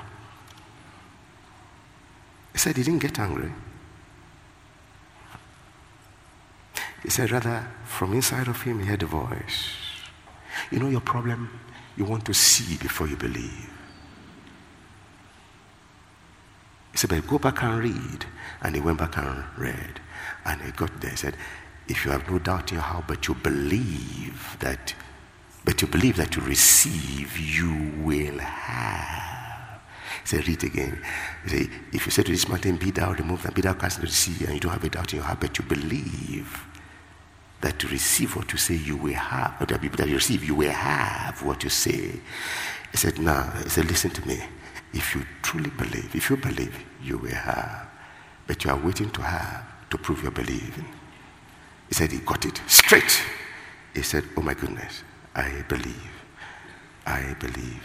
He 2.51 2.59
said 2.59 2.77
he 2.77 2.83
didn't 2.83 3.01
get 3.01 3.19
angry. 3.19 3.51
He 7.01 7.09
said, 7.09 7.31
rather, 7.31 7.67
from 7.85 8.13
inside 8.13 8.47
of 8.47 8.61
him, 8.61 8.79
he 8.79 8.85
heard 8.85 9.03
a 9.03 9.07
voice. 9.07 9.69
You 10.71 10.79
know 10.79 10.89
your 10.89 11.01
problem? 11.01 11.49
You 11.97 12.05
want 12.05 12.25
to 12.25 12.33
see 12.33 12.77
before 12.77 13.07
you 13.07 13.17
believe. 13.17 13.69
He 16.91 16.97
said, 16.97 17.09
but 17.09 17.27
go 17.27 17.39
back 17.39 17.61
and 17.63 17.79
read. 17.79 18.25
And 18.61 18.75
he 18.75 18.81
went 18.81 18.99
back 18.99 19.17
and 19.17 19.43
read. 19.57 19.99
And 20.45 20.61
he 20.61 20.71
got 20.71 21.01
there. 21.01 21.11
He 21.11 21.17
said, 21.17 21.35
if 21.87 22.05
you 22.05 22.11
have 22.11 22.29
no 22.29 22.39
doubt 22.39 22.71
in 22.71 22.75
your 22.75 22.83
heart, 22.83 23.05
but 23.07 23.27
you 23.27 23.33
believe 23.35 24.55
that 24.59 24.93
but 25.65 25.81
you 25.81 25.87
believe 25.87 26.17
that 26.17 26.31
to 26.31 26.41
receive, 26.41 27.37
you 27.37 27.93
will 28.03 28.39
have. 28.39 29.81
Say, 30.25 30.39
read 30.41 30.63
again. 30.63 31.01
Say, 31.47 31.69
if 31.91 32.05
you 32.05 32.11
say 32.11 32.23
to 32.23 32.31
this 32.31 32.47
mountain, 32.47 32.77
be 32.77 32.91
thou 32.91 33.13
removed 33.13 33.45
and 33.45 33.53
be 33.53 33.61
thou 33.61 33.73
cast 33.73 33.97
into 33.97 34.07
the 34.07 34.13
sea, 34.13 34.45
and 34.45 34.53
you 34.53 34.59
don't 34.59 34.71
have 34.71 34.83
a 34.83 34.89
doubt 34.89 35.13
in 35.13 35.17
your 35.17 35.25
heart, 35.25 35.39
but 35.39 35.57
you 35.57 35.65
believe 35.65 36.65
that 37.61 37.79
to 37.79 37.87
receive 37.87 38.35
what 38.35 38.51
you 38.51 38.57
say, 38.57 38.75
you 38.75 38.97
will 38.97 39.13
have, 39.13 39.61
or 39.61 39.65
that 39.65 39.81
you 39.81 40.15
receive, 40.15 40.43
you 40.43 40.55
will 40.55 40.69
have 40.69 41.41
what 41.43 41.63
you 41.63 41.69
say. 41.69 42.19
He 42.91 42.97
said, 42.97 43.19
now, 43.19 43.49
he 43.63 43.69
said, 43.69 43.85
listen 43.85 44.11
to 44.11 44.27
me. 44.27 44.41
If 44.93 45.15
you 45.15 45.25
truly 45.41 45.71
believe, 45.71 46.15
if 46.15 46.29
you 46.29 46.37
believe, 46.37 46.77
you 47.01 47.17
will 47.17 47.31
have. 47.31 47.87
But 48.45 48.63
you 48.63 48.69
are 48.69 48.77
waiting 48.77 49.09
to 49.11 49.21
have 49.21 49.65
to 49.89 49.97
prove 49.97 50.21
your 50.21 50.31
believing. 50.31 50.85
He 51.87 51.95
said 51.95 52.11
he 52.11 52.19
got 52.19 52.45
it 52.45 52.61
straight. 52.67 53.21
He 53.93 54.01
said, 54.01 54.25
Oh 54.37 54.41
my 54.41 54.53
goodness, 54.53 55.03
I 55.35 55.63
believe. 55.67 56.11
I 57.05 57.35
believe. 57.39 57.83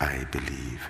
I 0.00 0.24
believe. 0.30 0.88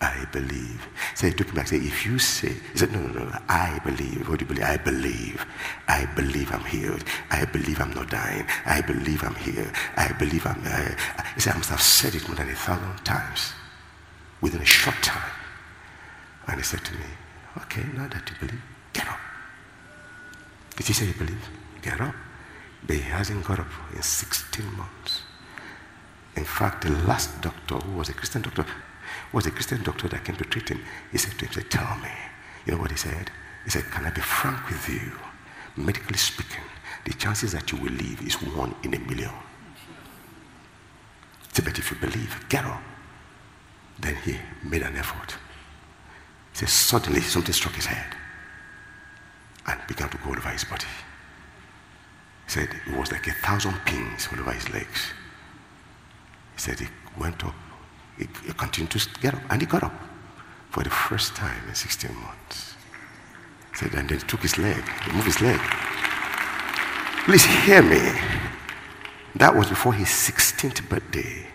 I 0.00 0.26
believe. 0.30 0.86
So 1.14 1.26
he 1.26 1.32
took 1.32 1.48
him 1.48 1.54
back. 1.54 1.68
Say, 1.68 1.78
if 1.78 2.04
you 2.04 2.18
say, 2.18 2.52
he 2.72 2.78
said, 2.78 2.92
no, 2.92 3.00
no, 3.00 3.24
no, 3.24 3.38
I 3.48 3.80
believe. 3.84 4.28
What 4.28 4.38
do 4.38 4.44
you 4.44 4.48
believe? 4.48 4.64
I 4.64 4.76
believe. 4.76 5.46
I 5.88 6.04
believe 6.14 6.52
I'm 6.52 6.64
healed. 6.64 7.02
I 7.30 7.46
believe 7.46 7.80
I'm 7.80 7.90
not 7.90 8.10
dying. 8.10 8.46
I 8.66 8.82
believe 8.82 9.22
I'm 9.24 9.34
here. 9.36 9.72
I 9.96 10.12
believe 10.12 10.46
I'm. 10.46 10.60
Uh, 10.64 10.94
he 11.34 11.40
said, 11.40 11.54
I 11.54 11.56
must 11.56 11.70
have 11.70 11.80
said 11.80 12.14
it 12.14 12.28
more 12.28 12.36
than 12.36 12.50
a 12.50 12.54
thousand 12.54 13.04
times 13.04 13.52
within 14.42 14.60
a 14.60 14.66
short 14.66 15.02
time. 15.02 15.30
And 16.46 16.56
he 16.58 16.62
said 16.62 16.84
to 16.84 16.92
me, 16.92 17.06
okay, 17.62 17.82
now 17.94 18.06
that 18.08 18.30
you 18.30 18.36
believe, 18.38 18.62
get 18.92 19.08
up. 19.08 19.18
Did 20.76 20.86
he 20.86 20.92
say 20.92 21.06
you 21.06 21.14
believe? 21.14 21.48
Get 21.80 22.00
up. 22.00 22.14
But 22.86 22.96
he 22.96 23.02
hasn't 23.02 23.44
got 23.44 23.60
up 23.60 23.66
in 23.94 24.02
16 24.02 24.76
months. 24.76 25.22
In 26.36 26.44
fact, 26.44 26.84
the 26.84 26.90
last 26.90 27.40
doctor, 27.40 27.76
who 27.76 27.96
was 27.98 28.08
a 28.08 28.12
Christian 28.12 28.42
doctor, 28.42 28.66
was 29.32 29.46
a 29.46 29.50
Christian 29.50 29.82
doctor 29.82 30.08
that 30.08 30.24
came 30.24 30.36
to 30.36 30.44
treat 30.44 30.68
him. 30.68 30.80
He 31.10 31.18
said 31.18 31.38
to 31.38 31.46
him, 31.46 31.52
said, 31.52 31.70
Tell 31.70 31.96
me. 31.96 32.10
You 32.66 32.72
know 32.74 32.78
what 32.78 32.90
he 32.90 32.96
said? 32.96 33.30
He 33.64 33.70
said, 33.70 33.84
Can 33.90 34.04
I 34.04 34.10
be 34.10 34.20
frank 34.20 34.68
with 34.68 34.88
you? 34.88 35.12
Medically 35.76 36.16
speaking, 36.16 36.62
the 37.04 37.12
chances 37.14 37.52
that 37.52 37.70
you 37.72 37.78
will 37.78 37.92
live 37.92 38.22
is 38.22 38.34
one 38.34 38.74
in 38.82 38.94
a 38.94 38.98
million. 38.98 39.30
He 41.48 41.54
said, 41.54 41.64
But 41.64 41.78
if 41.78 41.90
you 41.90 41.96
believe, 41.96 42.44
get 42.48 42.64
up. 42.64 42.82
Then 43.98 44.16
he 44.16 44.36
made 44.62 44.82
an 44.82 44.96
effort. 44.96 45.36
He 46.52 46.58
said, 46.58 46.68
Suddenly 46.68 47.20
something 47.22 47.54
struck 47.54 47.74
his 47.74 47.86
head 47.86 48.14
and 49.66 49.80
began 49.88 50.08
to 50.10 50.18
go 50.18 50.30
over 50.30 50.48
his 50.50 50.64
body. 50.64 50.84
He 52.46 52.52
said 52.52 52.68
it 52.86 52.96
was 52.96 53.12
like 53.12 53.26
a 53.26 53.32
thousand 53.32 53.74
pins 53.84 54.28
all 54.32 54.40
over 54.40 54.52
his 54.52 54.68
legs. 54.72 55.12
He 56.54 56.60
said 56.60 56.80
he 56.80 56.86
went 57.18 57.44
up 57.44 57.54
he, 58.18 58.26
he 58.46 58.52
continued 58.52 58.92
to 58.92 59.20
get 59.20 59.34
up, 59.34 59.42
and 59.50 59.60
he 59.60 59.66
got 59.66 59.82
up 59.82 59.94
for 60.70 60.82
the 60.82 60.90
first 60.90 61.34
time 61.34 61.68
in 61.68 61.74
16 61.74 62.14
months. 62.14 62.74
He 63.72 63.76
Said, 63.76 63.94
and 63.94 64.08
then 64.08 64.18
he 64.18 64.26
took 64.26 64.40
his 64.40 64.58
leg, 64.58 64.82
he 65.04 65.12
moved 65.12 65.26
his 65.26 65.40
leg. 65.40 65.60
Please 67.24 67.44
hear 67.44 67.82
me. 67.82 68.00
That 69.34 69.54
was 69.54 69.68
before 69.68 69.92
his 69.92 70.08
16th 70.08 70.88
birthday. 70.88 71.46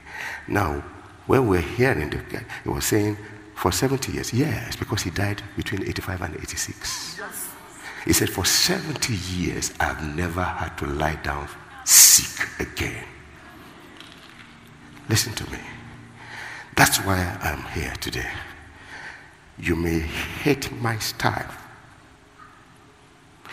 Now, 0.47 0.83
when 1.25 1.47
we're 1.47 1.61
hearing 1.61 2.09
the 2.09 2.17
guy, 2.17 2.45
he 2.63 2.69
was 2.69 2.85
saying 2.85 3.17
for 3.55 3.71
70 3.71 4.11
years. 4.11 4.33
Yes, 4.33 4.75
because 4.75 5.01
he 5.01 5.09
died 5.09 5.41
between 5.55 5.83
85 5.83 6.21
and 6.21 6.35
86. 6.35 7.17
Yes. 7.17 7.40
He 8.05 8.13
said, 8.13 8.29
for 8.29 8.45
70 8.45 9.13
years, 9.13 9.73
I've 9.79 10.15
never 10.15 10.41
had 10.43 10.75
to 10.79 10.85
lie 10.85 11.17
down 11.23 11.47
sick 11.85 12.47
again. 12.59 13.05
Listen 15.09 15.33
to 15.33 15.51
me. 15.51 15.59
That's 16.75 16.97
why 16.99 17.37
I'm 17.41 17.63
here 17.73 17.93
today. 17.99 18.29
You 19.59 19.75
may 19.75 19.99
hate 19.99 20.71
my 20.81 20.97
style. 20.97 21.51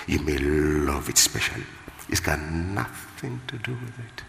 You 0.07 0.21
may 0.21 0.39
love 0.39 1.09
it 1.09 1.19
specially. 1.19 1.65
It's 2.09 2.21
got 2.21 2.41
nothing 2.41 3.41
to 3.49 3.59
do 3.59 3.73
with 3.73 3.99
it. 3.99 4.23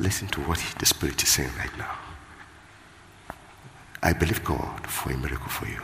Listen 0.00 0.26
to 0.28 0.40
what 0.40 0.58
the 0.78 0.86
Spirit 0.86 1.22
is 1.22 1.28
saying 1.28 1.50
right 1.58 1.76
now. 1.78 1.94
I 4.02 4.12
believe 4.12 4.42
God 4.44 4.86
for 4.86 5.12
a 5.12 5.16
miracle 5.16 5.48
for 5.48 5.66
you. 5.66 5.80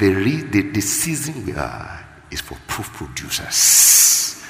The, 0.00 0.14
re- 0.14 0.42
the, 0.44 0.62
the 0.62 0.80
season 0.80 1.44
we 1.44 1.52
are 1.52 2.06
is 2.30 2.40
for 2.40 2.56
proof 2.66 2.90
producers. 2.94 4.42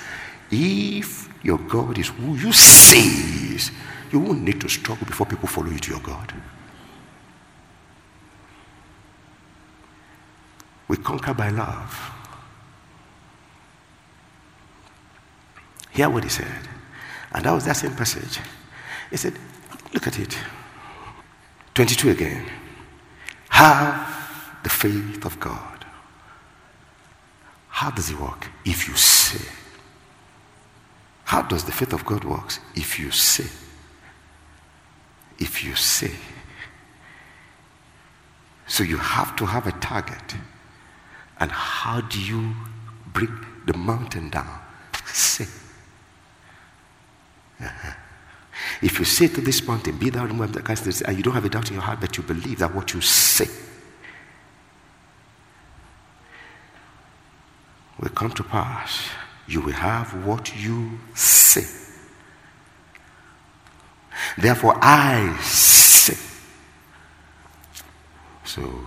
If 0.49 1.29
your 1.43 1.59
God 1.59 1.99
is 1.99 2.07
who 2.07 2.37
you 2.37 2.53
say 2.53 3.01
is, 3.57 3.73
you 4.13 4.21
won't 4.21 4.43
need 4.43 4.61
to 4.61 4.69
struggle 4.69 5.05
before 5.07 5.27
people 5.27 5.49
follow 5.49 5.67
you 5.67 5.81
to 5.81 5.91
your 5.91 6.01
God. 6.03 6.33
We 10.87 10.97
conquer 10.99 11.35
by 11.35 11.49
love. 11.49 12.13
Hear 15.91 16.11
what 16.11 16.23
he 16.23 16.31
said. 16.31 16.69
And 17.33 17.45
that 17.45 17.53
was 17.53 17.65
that 17.65 17.77
same 17.77 17.97
passage. 17.97 18.39
He 19.11 19.17
said, 19.17 19.35
Look 19.93 20.07
at 20.07 20.17
it. 20.17 20.39
22 21.75 22.11
again. 22.11 22.47
Have 23.49 24.20
the 24.63 24.69
faith 24.69 25.25
of 25.25 25.39
God. 25.41 25.85
How 27.69 27.91
does 27.91 28.11
it 28.11 28.19
work? 28.19 28.49
If 28.65 28.89
you 28.89 28.95
say. 28.95 29.47
How 31.25 31.43
does 31.43 31.65
the 31.65 31.73
faith 31.73 31.93
of 31.93 32.05
God 32.05 32.25
work? 32.25 32.53
If 32.75 32.99
you 32.99 33.11
say 33.11 33.47
if 35.41 35.65
you 35.65 35.75
say. 35.75 36.13
So 38.67 38.85
you 38.85 38.99
have 38.99 39.35
to 39.37 39.47
have 39.47 39.67
a 39.67 39.73
target. 39.73 40.37
And 41.41 41.51
how 41.51 42.03
do 42.03 42.21
you 42.21 42.55
bring 43.13 43.35
the 43.67 43.77
mountain 43.77 44.31
down? 44.31 44.61
Say. 45.07 45.47
Uh-huh. 47.61 47.93
If 48.83 48.99
you 48.99 49.05
say 49.05 49.29
to 49.29 49.41
this 49.41 49.67
mountain, 49.67 49.97
be 49.99 50.11
thou 50.11 50.25
removed, 50.25 50.57
and 50.57 51.17
you 51.17 51.23
don't 51.23 51.35
have 51.35 51.45
a 51.45 51.49
doubt 51.49 51.69
in 51.69 51.75
your 51.75 51.83
heart, 51.83 52.01
but 52.01 52.17
you 52.17 52.23
believe 52.23 52.59
that 52.59 52.75
what 52.75 52.95
you 52.95 53.01
say 53.01 53.49
will 58.01 58.09
come 58.09 58.31
to 58.33 58.43
pass, 58.43 59.09
you 59.47 59.61
will 59.61 59.73
have 59.73 60.27
what 60.27 60.57
you 60.57 60.99
say. 61.15 61.67
Therefore, 64.39 64.77
I 64.81 65.37
say. 65.43 66.17
So, 68.45 68.87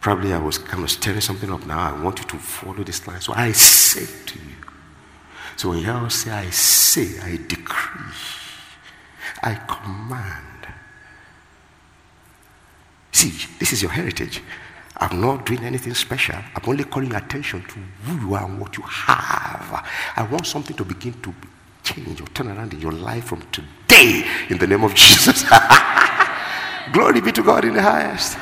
probably 0.00 0.32
I 0.32 0.38
was 0.38 0.58
kind 0.58 0.82
of 0.82 0.90
stirring 0.90 1.20
something 1.20 1.50
up 1.50 1.66
now. 1.66 1.78
I 1.78 2.02
want 2.02 2.18
you 2.18 2.24
to 2.26 2.36
follow 2.38 2.82
this 2.82 3.06
line. 3.06 3.20
So, 3.20 3.32
I 3.34 3.52
say 3.52 4.06
to 4.26 4.38
you. 4.38 4.56
So, 5.56 5.70
when 5.70 5.78
you 5.78 5.90
all 5.90 6.10
say, 6.10 6.30
I 6.30 6.50
say, 6.50 7.18
I 7.20 7.36
decree, 7.46 8.12
I 9.42 9.54
command. 9.54 10.44
See, 13.12 13.32
this 13.58 13.72
is 13.72 13.82
your 13.82 13.90
heritage. 13.90 14.42
I'm 14.98 15.20
not 15.20 15.44
doing 15.44 15.64
anything 15.64 15.94
special. 15.94 16.36
I'm 16.36 16.62
only 16.66 16.84
calling 16.84 17.10
your 17.10 17.18
attention 17.18 17.62
to 17.62 17.74
who 18.04 18.28
you 18.28 18.34
are 18.34 18.44
and 18.44 18.58
what 18.58 18.76
you 18.76 18.82
have. 18.82 19.86
I 20.16 20.22
want 20.30 20.46
something 20.46 20.76
to 20.76 20.84
begin 20.84 21.12
to 21.22 21.34
change 21.82 22.20
or 22.20 22.26
turn 22.28 22.48
around 22.48 22.72
in 22.72 22.80
your 22.80 22.92
life 22.92 23.24
from 23.24 23.42
today 23.52 24.24
in 24.48 24.58
the 24.58 24.66
name 24.66 24.84
of 24.84 24.94
Jesus. 24.94 25.44
Glory 26.92 27.20
be 27.20 27.32
to 27.32 27.42
God 27.42 27.64
in 27.64 27.74
the 27.74 27.82
highest. 27.82 28.38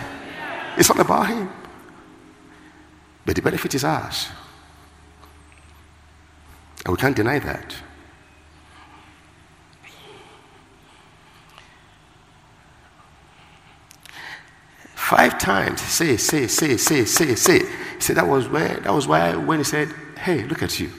It's 0.76 0.90
all 0.90 1.00
about 1.00 1.26
Him. 1.26 1.50
But 3.26 3.36
the 3.36 3.42
benefit 3.42 3.74
is 3.74 3.84
ours. 3.84 4.28
And 6.84 6.94
we 6.94 7.00
can't 7.00 7.16
deny 7.16 7.38
that. 7.38 7.74
Five 15.14 15.38
times, 15.38 15.80
say, 15.80 16.16
say, 16.16 16.48
say, 16.48 16.76
say, 16.76 17.04
say, 17.04 17.36
say. 17.36 17.60
Say 18.00 18.14
that 18.14 18.26
was 18.26 18.48
where 18.48 18.80
that 18.80 18.92
was 18.92 19.06
why 19.06 19.36
when 19.36 19.58
he 19.58 19.64
said, 19.64 19.94
Hey, 20.18 20.42
look 20.42 20.60
at 20.60 20.80
you. 20.80 20.90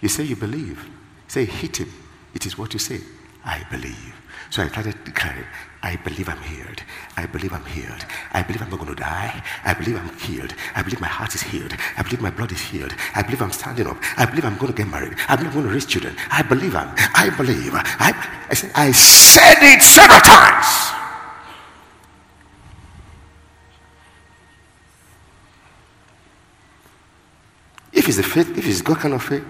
You 0.00 0.08
say 0.08 0.24
you 0.24 0.34
believe. 0.34 0.84
Say, 1.28 1.44
hit 1.44 1.76
him. 1.76 1.88
It 2.34 2.44
is 2.44 2.58
what 2.58 2.72
you 2.72 2.80
say. 2.80 2.98
I 3.44 3.64
believe. 3.70 4.16
So 4.50 4.64
I 4.64 4.66
started 4.66 4.96
declaring, 5.04 5.44
I 5.80 5.94
believe 5.94 6.28
I'm 6.28 6.42
healed. 6.42 6.82
I 7.16 7.26
believe 7.26 7.52
I'm 7.52 7.64
healed. 7.66 8.04
I 8.32 8.42
believe 8.42 8.62
I'm 8.62 8.70
not 8.70 8.80
going 8.80 8.96
to 8.96 9.00
die. 9.00 9.40
I 9.64 9.74
believe 9.74 9.96
I'm 9.96 10.12
healed. 10.18 10.54
I 10.74 10.82
believe 10.82 11.00
my 11.00 11.06
heart 11.06 11.32
is 11.36 11.42
healed. 11.42 11.72
I 11.96 12.02
believe 12.02 12.20
my 12.20 12.30
blood 12.30 12.50
is 12.50 12.60
healed. 12.60 12.92
I 13.14 13.22
believe 13.22 13.42
I'm 13.42 13.52
standing 13.52 13.86
up. 13.86 13.96
I 14.16 14.26
believe 14.26 14.44
I'm 14.44 14.56
going 14.58 14.72
to 14.72 14.76
get 14.76 14.90
married. 14.90 15.14
I 15.28 15.36
believe 15.36 15.52
I'm 15.52 15.58
going 15.58 15.68
to 15.68 15.72
raise 15.72 15.86
children. 15.86 16.16
I 16.32 16.42
believe 16.42 16.74
I'm. 16.74 16.92
I 17.14 17.30
believe. 17.30 17.70
I, 17.74 18.46
I, 18.50 18.54
said, 18.54 18.72
I 18.74 18.90
said 18.90 19.58
it 19.62 19.80
several 19.82 20.18
times. 20.18 21.01
It's 28.12 28.18
the 28.18 28.24
faith, 28.24 28.58
if 28.58 28.68
it's 28.68 28.82
God 28.82 28.98
kind 28.98 29.14
of 29.14 29.22
faith, 29.22 29.42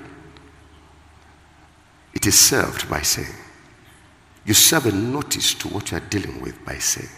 it 2.15 2.25
is 2.27 2.39
served 2.39 2.89
by 2.89 3.03
saying. 3.03 3.35
You 4.45 4.55
serve 4.55 4.87
a 4.87 4.93
notice 4.93 5.53
to 5.55 5.69
what 5.69 5.91
you 5.91 5.97
are 5.97 6.01
dealing 6.09 6.41
with 6.41 6.65
by 6.65 6.79
saying. 6.79 7.09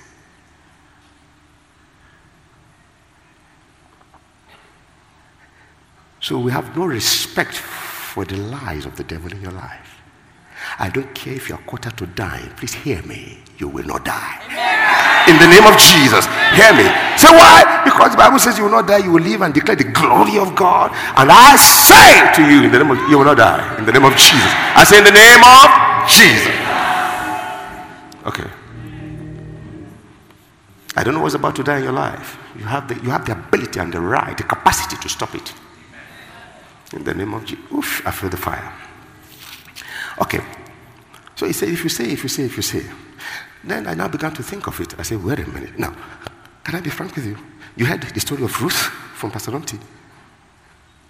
So 6.20 6.38
we 6.38 6.50
have 6.50 6.74
no 6.74 6.87
respect 6.87 7.57
for 7.57 8.24
the 8.24 8.38
lies 8.38 8.87
of 8.87 8.96
the 8.96 9.04
devil 9.04 9.30
in 9.30 9.42
your 9.42 9.52
life. 9.52 10.00
I 10.78 10.88
don't 10.88 11.14
care 11.14 11.35
if 11.35 11.50
you're 11.50 11.59
quarter 11.59 11.90
to 11.90 12.07
die. 12.07 12.50
Please 12.57 12.72
hear 12.72 13.02
me. 13.02 13.44
You 13.59 13.68
will 13.68 13.85
not 13.85 14.07
die. 14.07 15.26
In 15.28 15.37
the 15.38 15.46
name 15.46 15.66
of 15.70 15.78
Jesus. 15.78 16.24
Hear 16.57 16.72
me. 16.72 16.88
Say 17.18 17.28
why? 17.28 17.84
Because 17.94 18.11
the 18.11 18.18
Bible 18.18 18.40
says 18.40 18.59
you 18.59 18.64
will 18.64 18.72
not 18.72 18.88
die, 18.88 18.98
you 18.98 19.12
will 19.12 19.22
live 19.22 19.42
and 19.42 19.54
declare 19.54 19.76
the 19.76 19.85
glory 19.85 20.37
of 20.37 20.57
God. 20.57 20.90
And 21.14 21.30
I 21.30 21.54
say 21.54 22.35
to 22.35 22.42
you, 22.42 22.64
in 22.64 22.72
the 22.72 22.78
name 22.83 22.90
of 22.90 22.98
you 23.09 23.18
will 23.18 23.24
not 23.24 23.38
die. 23.38 23.78
In 23.78 23.87
the 23.87 23.92
name 23.92 24.04
of 24.04 24.12
Jesus. 24.18 24.50
I 24.74 24.83
say 24.83 24.98
in 24.98 25.04
the 25.04 25.14
name 25.14 25.38
of 25.46 25.70
Jesus. 26.11 26.50
Okay. 28.26 28.50
I 30.96 31.04
don't 31.04 31.14
know 31.14 31.22
what's 31.22 31.35
about 31.35 31.54
to 31.54 31.62
die 31.62 31.78
in 31.78 31.85
your 31.85 31.92
life. 31.92 32.37
You 32.59 32.64
have 32.64 32.88
the, 32.88 32.96
you 32.96 33.11
have 33.11 33.26
the 33.26 33.33
ability 33.33 33.78
and 33.78 33.92
the 33.94 34.00
right, 34.00 34.37
the 34.37 34.42
capacity 34.42 34.96
to 34.96 35.09
stop 35.09 35.33
it. 35.37 35.52
In 36.92 37.04
the 37.04 37.14
name 37.14 37.33
of 37.33 37.44
Jesus. 37.44 37.64
Oof, 37.72 38.04
I 38.04 38.11
feel 38.11 38.28
the 38.28 38.37
fire. 38.37 38.72
Okay. 40.20 40.40
So 41.37 41.46
he 41.46 41.52
said, 41.52 41.68
if 41.68 41.85
you 41.85 41.90
say, 41.90 42.11
if 42.11 42.24
you 42.24 42.28
say, 42.28 42.42
if 42.42 42.57
you 42.57 42.62
say. 42.62 42.83
Then 43.62 43.87
I 43.87 43.94
now 43.94 44.09
began 44.09 44.35
to 44.35 44.42
think 44.42 44.66
of 44.66 44.80
it. 44.80 44.98
I 44.98 45.02
said, 45.02 45.22
wait 45.22 45.38
a 45.38 45.46
minute. 45.48 45.78
Now, 45.78 45.94
can 46.64 46.74
I 46.74 46.80
be 46.80 46.90
frank 46.90 47.14
with 47.14 47.26
you? 47.26 47.38
You 47.76 47.87
heard 47.87 48.02
the 48.02 48.20
story 48.20 48.44
of 48.44 48.60
Ruth 48.62 48.72
from 49.16 49.30
Pastor 49.30 49.50
Domti. 49.50 49.78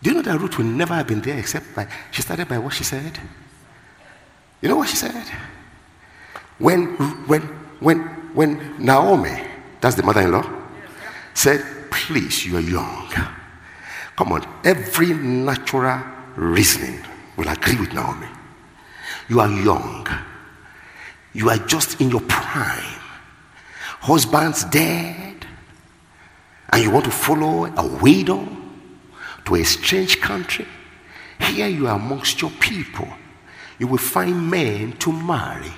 Do 0.02 0.10
you 0.10 0.16
know 0.16 0.22
that 0.22 0.38
Ruth 0.38 0.58
would 0.58 0.66
never 0.66 0.94
have 0.94 1.06
been 1.06 1.20
there 1.20 1.38
except 1.38 1.74
by, 1.74 1.86
she 2.10 2.22
started 2.22 2.48
by 2.48 2.58
what 2.58 2.74
she 2.74 2.84
said? 2.84 3.18
You 4.60 4.68
know 4.68 4.76
what 4.76 4.88
she 4.88 4.96
said? 4.96 5.26
When, 6.58 6.86
when, 7.26 7.42
when, 7.80 7.98
when 8.34 8.84
Naomi, 8.84 9.42
that's 9.80 9.96
the 9.96 10.02
mother 10.02 10.22
in 10.22 10.32
law, 10.32 10.44
said, 11.34 11.64
please, 11.90 12.46
you 12.46 12.56
are 12.56 12.60
young. 12.60 13.08
Come 14.16 14.32
on, 14.32 14.46
every 14.64 15.12
natural 15.14 16.00
reasoning 16.36 17.00
will 17.36 17.48
agree 17.48 17.76
with 17.78 17.92
Naomi. 17.92 18.28
You 19.28 19.40
are 19.40 19.50
young. 19.50 20.06
You 21.32 21.50
are 21.50 21.58
just 21.58 22.00
in 22.00 22.10
your 22.10 22.20
prime. 22.22 23.00
Husband's 24.00 24.64
dead. 24.64 25.23
And 26.74 26.82
you 26.82 26.90
want 26.90 27.04
to 27.04 27.12
follow 27.12 27.66
a 27.66 27.86
widow 28.02 28.48
to 29.44 29.54
a 29.54 29.62
strange 29.62 30.20
country. 30.20 30.66
Here 31.38 31.68
you 31.68 31.86
are 31.86 31.94
amongst 31.94 32.42
your 32.42 32.50
people. 32.50 33.06
You 33.78 33.86
will 33.86 33.98
find 33.98 34.50
men 34.50 34.94
to 34.94 35.12
marry. 35.12 35.70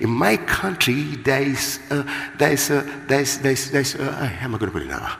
In 0.00 0.08
my 0.08 0.38
country, 0.38 1.02
there 1.16 1.42
is, 1.42 1.78
uh, 1.90 2.04
there 2.38 2.52
is, 2.52 2.70
uh, 2.70 2.90
there 3.06 3.20
is, 3.20 3.38
there 3.40 3.52
is, 3.52 3.70
there 3.70 3.80
is 3.82 3.94
uh, 3.96 4.12
how 4.12 4.46
am 4.46 4.54
I 4.54 4.58
going 4.58 4.72
to 4.72 4.78
put 4.78 4.82
it 4.82 4.88
now? 4.88 5.14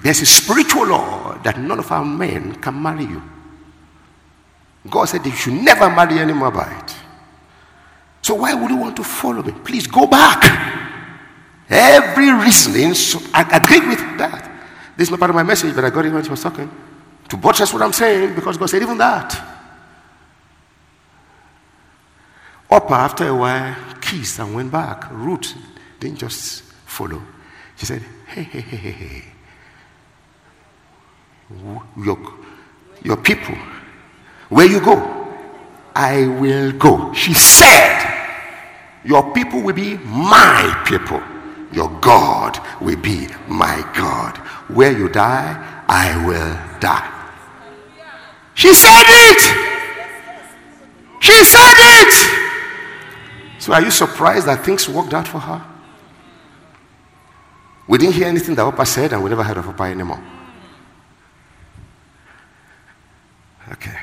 There's 0.00 0.22
a 0.22 0.26
spiritual 0.26 0.86
law 0.86 1.36
that 1.42 1.58
none 1.58 1.80
of 1.80 1.90
our 1.90 2.04
men 2.04 2.54
can 2.62 2.80
marry 2.80 3.06
you. 3.06 3.20
God 4.88 5.06
said 5.06 5.26
you 5.26 5.32
should 5.32 5.54
never 5.54 5.90
marry 5.90 6.20
any 6.20 6.32
Moabite. 6.32 6.94
So 8.22 8.36
why 8.36 8.54
would 8.54 8.70
you 8.70 8.76
want 8.76 8.94
to 8.98 9.02
follow 9.02 9.42
me? 9.42 9.50
Please 9.64 9.88
go 9.88 10.06
back. 10.06 10.75
Every 11.68 12.32
reasoning, 12.32 12.94
so 12.94 13.20
I 13.34 13.42
agree 13.56 13.88
with 13.88 13.98
that. 14.18 14.50
This 14.96 15.08
is 15.08 15.10
not 15.10 15.18
part 15.18 15.30
of 15.30 15.36
my 15.36 15.42
message, 15.42 15.74
but 15.74 15.84
I 15.84 15.90
got 15.90 16.06
it 16.06 16.12
when 16.12 16.22
she 16.22 16.30
was 16.30 16.42
talking. 16.42 16.70
To 17.28 17.36
buttress 17.36 17.72
what 17.72 17.82
I'm 17.82 17.92
saying, 17.92 18.34
because 18.34 18.56
God 18.56 18.70
said 18.70 18.82
even 18.82 18.98
that. 18.98 19.54
Orpah, 22.70 22.94
after 22.94 23.28
a 23.28 23.34
while, 23.34 23.76
kissed 24.00 24.38
and 24.38 24.54
went 24.54 24.70
back. 24.70 25.10
Ruth 25.10 25.54
didn't 26.00 26.18
just 26.18 26.62
follow. 26.84 27.22
She 27.76 27.86
said, 27.86 28.02
hey, 28.26 28.42
hey, 28.42 28.60
hey, 28.60 28.76
hey, 28.76 28.90
hey. 28.90 29.24
Your, 31.96 32.18
your 33.02 33.16
people, 33.16 33.54
where 34.48 34.66
you 34.66 34.80
go, 34.80 35.26
I 35.94 36.26
will 36.26 36.72
go. 36.72 37.12
She 37.14 37.32
said, 37.32 38.02
Your 39.04 39.32
people 39.32 39.62
will 39.62 39.74
be 39.74 39.96
my 39.96 40.82
people. 40.86 41.22
Your 41.72 41.90
God 42.00 42.58
will 42.80 42.96
be 42.96 43.28
my 43.48 43.88
God. 43.94 44.36
Where 44.68 44.96
you 44.96 45.08
die, 45.08 45.82
I 45.88 46.26
will 46.26 46.80
die. 46.80 47.12
She 48.54 48.72
said 48.72 49.04
it. 49.06 49.40
She 51.20 51.44
said 51.44 51.74
it. 51.76 52.36
So 53.58 53.72
are 53.72 53.82
you 53.82 53.90
surprised 53.90 54.46
that 54.46 54.64
things 54.64 54.88
worked 54.88 55.12
out 55.12 55.28
for 55.28 55.38
her? 55.38 55.64
We 57.88 57.98
didn't 57.98 58.14
hear 58.14 58.26
anything 58.26 58.54
that 58.54 58.64
Orpah 58.64 58.84
said, 58.84 59.12
and 59.12 59.22
we 59.22 59.30
never 59.30 59.42
heard 59.42 59.58
of 59.58 59.66
Orpah 59.66 59.84
anymore. 59.84 60.22
Okay. 63.72 63.96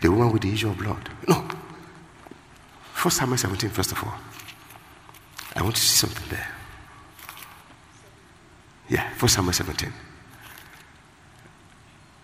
The 0.00 0.10
woman 0.10 0.32
with 0.32 0.42
the 0.42 0.52
issue 0.52 0.68
of 0.68 0.78
blood. 0.78 1.08
No. 1.28 1.46
First 2.94 3.18
Samuel 3.18 3.38
17, 3.38 3.70
first 3.70 3.92
of 3.92 4.02
all. 4.04 4.14
I 5.56 5.62
want 5.62 5.74
to 5.76 5.80
see 5.80 5.96
something 5.96 6.28
there. 6.28 6.48
Yeah, 8.88 9.08
First 9.14 9.34
Samuel 9.34 9.52
17. 9.52 9.92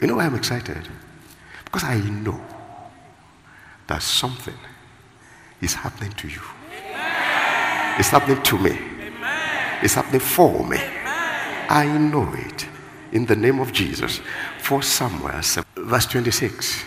You 0.01 0.07
know 0.07 0.17
why 0.17 0.27
I'm 0.27 0.35
excited? 0.35 0.89
Because 1.65 1.85
I 1.85 1.99
know 1.99 2.41
that 3.87 4.03
something 4.03 4.55
is 5.61 5.75
happening 5.75 6.13
to 6.13 6.29
you. 6.29 6.41
Amen. 6.71 8.01
It's 8.01 8.09
happening 8.09 8.43
to 8.43 8.59
me. 8.59 8.73
Amen. 8.73 9.79
It's 9.83 9.95
happening 9.95 10.21
for 10.21 10.65
me. 10.67 10.79
Amen. 10.79 11.67
I 11.71 11.99
know 11.99 12.33
it. 12.35 12.67
In 13.13 13.27
the 13.27 13.37
name 13.37 13.61
of 13.61 13.73
Jesus. 13.73 14.21
For 14.59 14.83
Samuel, 14.83 15.41
verse 15.77 16.07
26. 16.07 16.85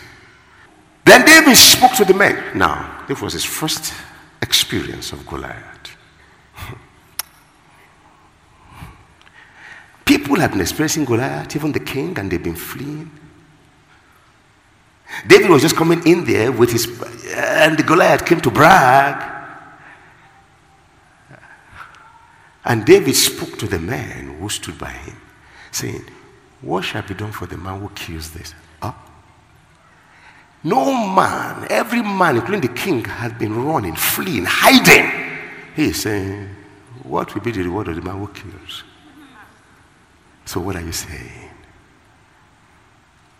Then 1.06 1.26
David 1.26 1.56
spoke 1.56 1.94
to 1.94 2.06
the 2.06 2.14
men. 2.14 2.58
Now, 2.58 3.06
this 3.08 3.22
was 3.22 3.34
his 3.34 3.46
first 3.46 3.94
experience 4.42 5.12
of 5.12 5.26
Goliath. 5.26 5.79
People 10.40 10.48
have 10.48 10.52
been 10.52 10.62
experiencing 10.62 11.04
Goliath, 11.04 11.54
even 11.54 11.74
the 11.74 11.82
king, 11.82 12.18
and 12.18 12.32
they've 12.32 12.42
been 12.42 12.56
fleeing. 12.56 13.12
David 15.28 15.50
was 15.50 15.62
just 15.62 15.76
coming 15.76 16.02
in 16.08 16.24
there 16.24 16.50
with 16.50 16.72
his, 16.72 16.86
and 17.36 17.78
the 17.78 17.84
Goliath 17.84 18.26
came 18.26 18.40
to 18.40 18.50
brag. 18.50 19.22
And 22.64 22.86
David 22.86 23.18
spoke 23.18 23.58
to 23.58 23.68
the 23.68 23.80
man 23.80 24.40
who 24.40 24.48
stood 24.48 24.80
by 24.80 24.92
him, 24.92 25.18
saying, 25.72 26.06
What 26.62 26.86
shall 26.86 27.02
be 27.02 27.16
done 27.16 27.34
for 27.34 27.46
the 27.46 27.58
man 27.58 27.82
who 27.82 27.90
kills 27.90 28.32
this? 28.32 28.54
Huh? 28.82 28.94
No 30.64 31.06
man, 31.06 31.68
every 31.70 32.02
man, 32.02 32.38
including 32.38 32.62
the 32.62 32.80
king, 32.80 33.04
has 33.04 33.34
been 33.34 33.66
running, 33.66 33.98
fleeing, 33.98 34.46
hiding. 34.48 35.12
He 35.76 35.90
is 35.90 36.02
saying, 36.02 36.48
What 37.04 37.36
will 37.36 37.42
be 37.42 37.52
the 37.52 37.64
reward 37.64 37.90
of 37.90 37.96
the 37.98 38.02
man 38.02 38.20
who 38.20 38.28
kills? 38.30 38.84
So, 40.50 40.60
what 40.60 40.76
are 40.76 40.82
you 40.82 40.92
saying? 40.92 41.52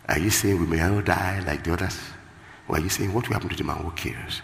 Are 0.08 0.20
you 0.20 0.30
saying 0.30 0.60
we 0.60 0.68
may 0.68 0.80
all 0.84 1.02
die 1.02 1.40
like 1.44 1.64
the 1.64 1.74
others? 1.74 1.98
Or 2.68 2.76
are 2.76 2.80
you 2.80 2.90
saying 2.90 3.12
what 3.12 3.28
will 3.28 3.34
happen 3.34 3.50
to 3.50 3.56
the 3.56 3.64
man 3.64 3.78
who 3.78 3.90
kills? 3.94 4.44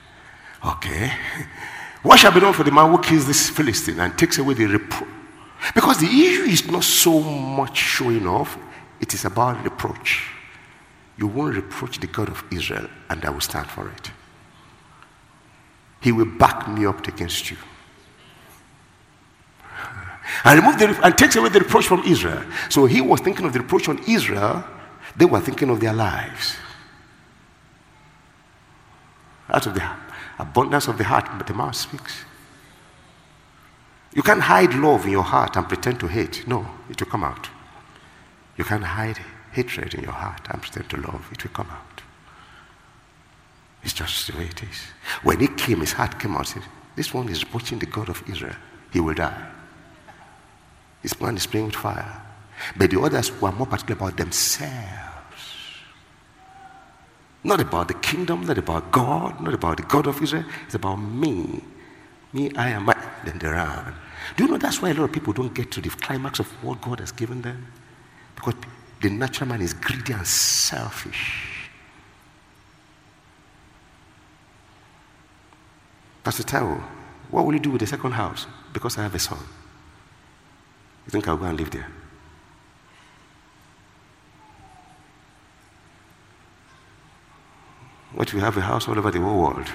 Okay. 0.65 1.11
What 2.01 2.17
shall 2.17 2.31
be 2.31 2.39
done 2.39 2.53
for 2.53 2.63
the 2.63 2.71
man 2.71 2.89
who 2.89 2.99
kills 2.99 3.27
this 3.27 3.51
Philistine 3.51 3.99
and 3.99 4.17
takes 4.17 4.39
away 4.39 4.55
the 4.55 4.65
reproach? 4.65 5.07
Because 5.75 5.99
the 5.99 6.07
issue 6.07 6.49
is 6.49 6.65
not 6.65 6.83
so 6.83 7.19
much 7.19 7.77
showing 7.77 8.25
off, 8.25 8.57
it 8.99 9.13
is 9.13 9.25
about 9.25 9.63
reproach. 9.63 10.27
You 11.17 11.27
won't 11.27 11.55
reproach 11.55 11.99
the 11.99 12.07
God 12.07 12.29
of 12.29 12.43
Israel, 12.51 12.87
and 13.11 13.23
I 13.23 13.29
will 13.29 13.41
stand 13.41 13.67
for 13.67 13.89
it. 13.89 14.11
He 16.01 16.11
will 16.11 16.31
back 16.39 16.67
me 16.67 16.87
up 16.87 17.07
against 17.07 17.51
you. 17.51 17.57
And 20.43 20.59
remove 20.59 20.79
the 20.79 20.99
and 21.05 21.17
takes 21.17 21.35
away 21.35 21.49
the 21.49 21.59
reproach 21.59 21.87
from 21.87 22.03
Israel. 22.03 22.43
So 22.69 22.85
he 22.85 23.01
was 23.01 23.21
thinking 23.21 23.45
of 23.45 23.53
the 23.53 23.59
reproach 23.59 23.87
on 23.89 23.99
Israel 24.07 24.63
they 25.15 25.25
were 25.25 25.39
thinking 25.39 25.69
of 25.69 25.79
their 25.79 25.93
lives. 25.93 26.57
Out 29.49 29.65
of 29.67 29.73
the 29.73 29.89
abundance 30.39 30.87
of 30.87 30.97
the 30.97 31.03
heart, 31.03 31.29
but 31.37 31.47
the 31.47 31.53
mouth 31.53 31.75
speaks. 31.75 32.23
You 34.13 34.23
can't 34.23 34.41
hide 34.41 34.73
love 34.73 35.05
in 35.05 35.11
your 35.11 35.23
heart 35.23 35.55
and 35.55 35.67
pretend 35.67 35.99
to 36.01 36.07
hate. 36.07 36.47
No, 36.47 36.67
it 36.89 36.99
will 36.99 37.09
come 37.09 37.23
out. 37.23 37.49
You 38.57 38.63
can't 38.63 38.83
hide 38.83 39.19
hatred 39.51 39.93
in 39.93 40.03
your 40.03 40.13
heart 40.13 40.47
and 40.49 40.61
pretend 40.61 40.89
to 40.89 40.97
love. 40.97 41.29
It 41.31 41.43
will 41.43 41.51
come 41.51 41.69
out. 41.69 42.01
It's 43.83 43.93
just 43.93 44.27
the 44.27 44.37
way 44.37 44.45
it 44.45 44.63
is. 44.63 44.81
When 45.21 45.39
he 45.39 45.47
came, 45.47 45.81
his 45.81 45.93
heart 45.93 46.19
came 46.19 46.35
out. 46.35 46.47
Said, 46.47 46.63
this 46.95 47.13
one 47.13 47.29
is 47.29 47.45
watching 47.53 47.79
the 47.79 47.85
God 47.85 48.09
of 48.09 48.23
Israel. 48.29 48.55
He 48.91 48.99
will 48.99 49.13
die. 49.13 49.51
His 51.05 51.13
plan 51.13 51.37
is 51.37 51.45
playing 51.45 51.67
with 51.67 51.75
fire. 51.75 52.19
But 52.75 52.89
the 52.89 52.99
others 52.99 53.31
were 53.39 53.51
more 53.51 53.67
particular 53.67 53.95
about 53.95 54.17
themselves. 54.17 55.43
Not 57.43 57.61
about 57.61 57.89
the 57.89 57.93
kingdom, 57.93 58.41
not 58.41 58.57
about 58.57 58.91
God, 58.91 59.39
not 59.39 59.53
about 59.53 59.77
the 59.77 59.83
God 59.83 60.07
of 60.07 60.19
Israel. 60.19 60.45
It's 60.65 60.73
about 60.73 60.95
me. 60.95 61.61
Me, 62.33 62.51
I 62.55 62.69
am 62.69 62.89
I. 62.89 62.95
Then 63.23 63.37
they 63.37 63.47
run. 63.47 63.93
Do 64.35 64.45
you 64.45 64.49
know 64.49 64.57
that's 64.57 64.81
why 64.81 64.89
a 64.89 64.93
lot 64.95 65.03
of 65.03 65.11
people 65.11 65.31
don't 65.31 65.53
get 65.53 65.69
to 65.73 65.79
the 65.79 65.89
climax 65.89 66.39
of 66.39 66.47
what 66.63 66.81
God 66.81 66.99
has 66.99 67.11
given 67.11 67.43
them? 67.43 67.67
Because 68.35 68.55
the 68.99 69.11
natural 69.11 69.49
man 69.49 69.61
is 69.61 69.75
greedy 69.75 70.11
and 70.11 70.25
selfish. 70.25 71.69
Pastor 76.23 76.41
Tao, 76.41 76.83
what 77.29 77.45
will 77.45 77.53
you 77.53 77.59
do 77.59 77.69
with 77.69 77.81
the 77.81 77.85
second 77.85 78.13
house? 78.13 78.47
Because 78.73 78.97
I 78.97 79.03
have 79.03 79.13
a 79.13 79.19
son. 79.19 79.37
You 81.05 81.11
think 81.11 81.27
I'll 81.27 81.37
go 81.37 81.45
and 81.45 81.57
live 81.57 81.71
there? 81.71 81.87
What 88.13 88.33
we 88.33 88.39
have 88.39 88.57
a 88.57 88.61
house 88.61 88.87
all 88.87 88.97
over 88.97 89.11
the 89.11 89.19
whole 89.19 89.41
world, 89.41 89.67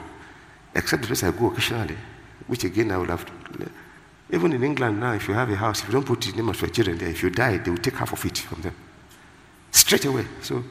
except 0.75 1.03
the 1.03 1.07
place 1.07 1.23
I 1.23 1.31
go 1.31 1.49
occasionally, 1.49 1.97
which 2.47 2.65
again 2.65 2.91
I 2.91 2.97
will 2.97 3.07
have. 3.07 3.25
Even 4.33 4.53
in 4.53 4.63
England 4.63 4.99
now, 4.99 5.13
if 5.13 5.29
you 5.29 5.35
have 5.35 5.51
a 5.51 5.57
house, 5.57 5.83
if 5.83 5.89
you 5.89 5.93
don't 5.93 6.07
put 6.07 6.21
the 6.21 6.33
name 6.33 6.49
of 6.49 6.61
your 6.61 6.71
children 6.71 6.97
there, 6.97 7.11
if 7.11 7.23
you 7.23 7.31
die, 7.31 7.59
they 7.59 7.71
will 7.71 7.79
take 7.79 7.95
half 7.95 8.13
of 8.13 8.25
it 8.25 8.39
from 8.39 8.63
them. 8.63 8.75
Straight 9.71 10.05
away. 10.07 10.25
So 10.41 10.65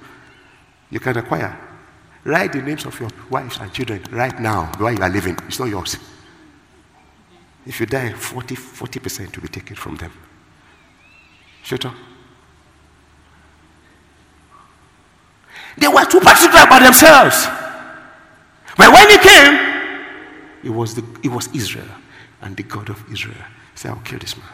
you 0.89 1.00
can 1.00 1.17
acquire. 1.17 1.58
Write 2.24 2.54
the 2.54 2.62
names 2.62 2.86
of 2.86 3.00
your 3.00 3.10
wives 3.30 3.60
and 3.60 3.72
children 3.72 4.04
right 4.12 4.39
now 4.39 4.72
while 4.78 4.93
you 4.93 5.02
are 5.02 5.10
living. 5.10 5.38
It's 5.48 5.60
not 5.60 5.69
yours. 5.69 5.98
If 7.65 7.80
you 7.80 7.86
die, 7.86 8.13
40, 8.13 8.56
40% 8.56 9.36
will 9.36 9.43
be 9.43 9.48
taken 9.50 9.76
from 9.76 9.95
them. 9.98 10.12
Up. 11.86 11.93
They 15.78 15.88
were 15.88 16.06
too 16.06 16.19
particular 16.19 16.63
about 16.65 16.82
themselves. 16.82 17.45
But 18.76 18.91
when 18.91 19.10
he 19.10 19.17
came, 19.19 19.54
it 20.63 20.69
was, 20.69 20.95
the, 20.95 21.06
it 21.22 21.30
was 21.30 21.48
Israel 21.54 21.86
and 22.41 22.58
the 22.58 22.63
God 22.63 22.89
of 22.89 23.04
Israel. 23.12 23.36
He 23.38 23.78
said, 23.78 23.91
I'll 23.91 24.02
kill 24.02 24.17
this 24.17 24.36
man. 24.36 24.48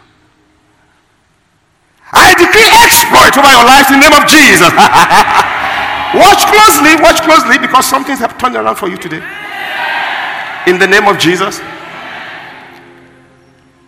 I 2.12 2.36
decree 2.36 2.68
exploit 2.84 3.38
over 3.38 3.48
your 3.48 3.66
life 3.66 3.88
in 3.90 4.00
the 4.00 4.10
name 4.10 4.18
of 4.22 4.28
Jesus. 4.28 4.70
watch 6.20 6.44
closely, 6.52 6.96
watch 7.02 7.22
closely 7.24 7.58
because 7.60 7.86
some 7.86 8.04
things 8.04 8.20
have 8.20 8.38
turned 8.38 8.56
around 8.56 8.76
for 8.76 8.90
you 8.90 8.98
today. 8.98 9.24
In 10.68 10.80
the 10.80 10.88
name 10.88 11.08
of 11.08 11.18
Jesus. 11.18 11.60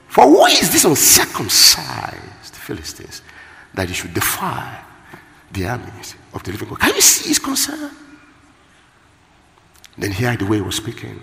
For 0.08 0.24
who 0.24 0.46
is 0.46 0.72
this 0.72 0.86
uncircumcised 0.86 2.27
Philistines 2.68 3.22
that 3.74 3.88
he 3.88 3.94
should 3.94 4.14
defy 4.14 4.84
the 5.52 5.66
armies 5.66 6.16
of 6.34 6.44
the 6.44 6.52
living 6.52 6.68
God? 6.68 6.80
Can 6.80 6.96
you 6.96 7.02
see 7.02 7.30
his 7.30 7.40
concern? 7.40 7.92
Then 9.98 10.12
hear 10.12 10.36
the 10.36 10.46
way 10.46 10.58
he 10.58 10.62
was 10.62 10.76
speaking. 10.76 11.22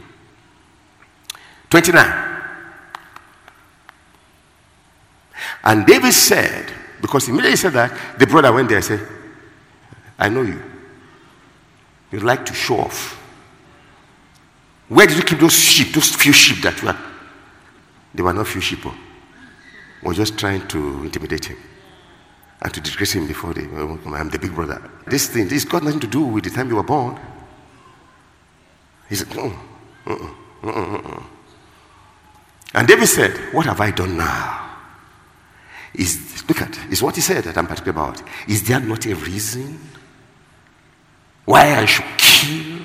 29. 1.69 2.41
And 5.65 5.87
David 5.87 6.13
said, 6.13 6.73
because 7.01 7.29
immediately 7.29 7.51
he 7.51 7.57
said 7.57 7.75
that, 7.75 8.19
the 8.19 8.27
brother 8.27 8.53
went 8.53 8.69
there 8.69 8.79
and 8.79 8.85
said, 8.85 9.07
I 10.19 10.31
know 10.31 10.43
you. 10.43 10.63
You 12.11 12.21
like 12.21 12.47
to 12.47 12.55
show 12.55 12.79
off. 12.79 13.21
Where 14.89 15.07
did 15.07 15.19
you 15.19 15.25
keep 15.25 15.41
those 15.41 15.59
sheep, 15.59 15.93
those 15.93 16.15
few 16.15 16.33
sheep 16.33 16.63
that 16.63 16.83
were? 16.83 16.97
They 18.15 18.23
were 18.23 18.33
not 18.33 18.47
few 18.47 18.61
sheep. 18.61 18.87
Oh. 18.87 18.95
We're 20.05 20.13
just 20.13 20.39
trying 20.39 20.69
to 20.69 21.03
intimidate 21.03 21.47
him 21.47 21.57
and 22.61 22.73
to 22.75 22.81
disgrace 22.81 23.13
him 23.13 23.27
before 23.27 23.55
the, 23.55 23.63
I'm 23.63 24.29
the 24.29 24.39
big 24.39 24.55
brother. 24.55 24.91
This 25.07 25.29
thing, 25.29 25.49
this 25.49 25.65
got 25.65 25.83
nothing 25.83 26.01
to 26.01 26.07
do 26.07 26.25
with 26.25 26.45
the 26.45 26.51
time 26.51 26.69
you 26.69 26.77
were 26.77 26.83
born. 26.83 27.19
He 29.09 29.15
said, 29.15 29.29
mm, 29.29 29.57
mm, 30.05 30.35
mm, 30.63 31.23
And 32.75 32.89
David 32.89 33.07
said, 33.07 33.33
What 33.53 33.67
have 33.67 33.81
I 33.81 33.91
done 33.91 34.17
now? 34.17 34.61
Is, 35.95 36.45
look 36.49 36.61
at, 36.61 36.77
is 36.91 37.03
what 37.03 37.15
he 37.15 37.21
said 37.21 37.45
that 37.45 37.57
I'm 37.57 37.67
particular 37.67 37.93
about. 37.93 38.23
Is 38.49 38.67
there 38.67 38.81
not 38.81 39.07
a 39.07 39.15
reason 39.15 39.79
why 41.45 41.77
I 41.77 41.85
should 41.87 42.05
kill? 42.19 42.81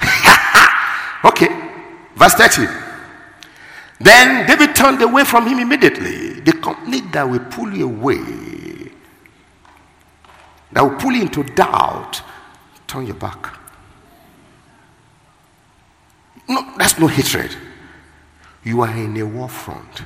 okay, 1.24 1.48
verse 2.14 2.34
30. 2.34 2.91
Then 4.02 4.46
David 4.46 4.74
turned 4.74 5.00
away 5.00 5.24
from 5.24 5.46
him 5.46 5.60
immediately. 5.60 6.40
The 6.40 6.52
company 6.52 7.00
that 7.12 7.22
will 7.22 7.44
pull 7.50 7.72
you 7.72 7.86
away, 7.86 8.90
that 10.72 10.82
will 10.82 10.98
pull 10.98 11.12
you 11.12 11.22
into 11.22 11.44
doubt, 11.44 12.20
turn 12.88 13.06
your 13.06 13.14
back. 13.14 13.58
No, 16.48 16.74
that's 16.76 16.98
no 16.98 17.06
hatred. 17.06 17.56
You 18.64 18.80
are 18.82 18.90
in 18.90 19.16
a 19.18 19.22
war 19.24 19.48
front. 19.48 20.02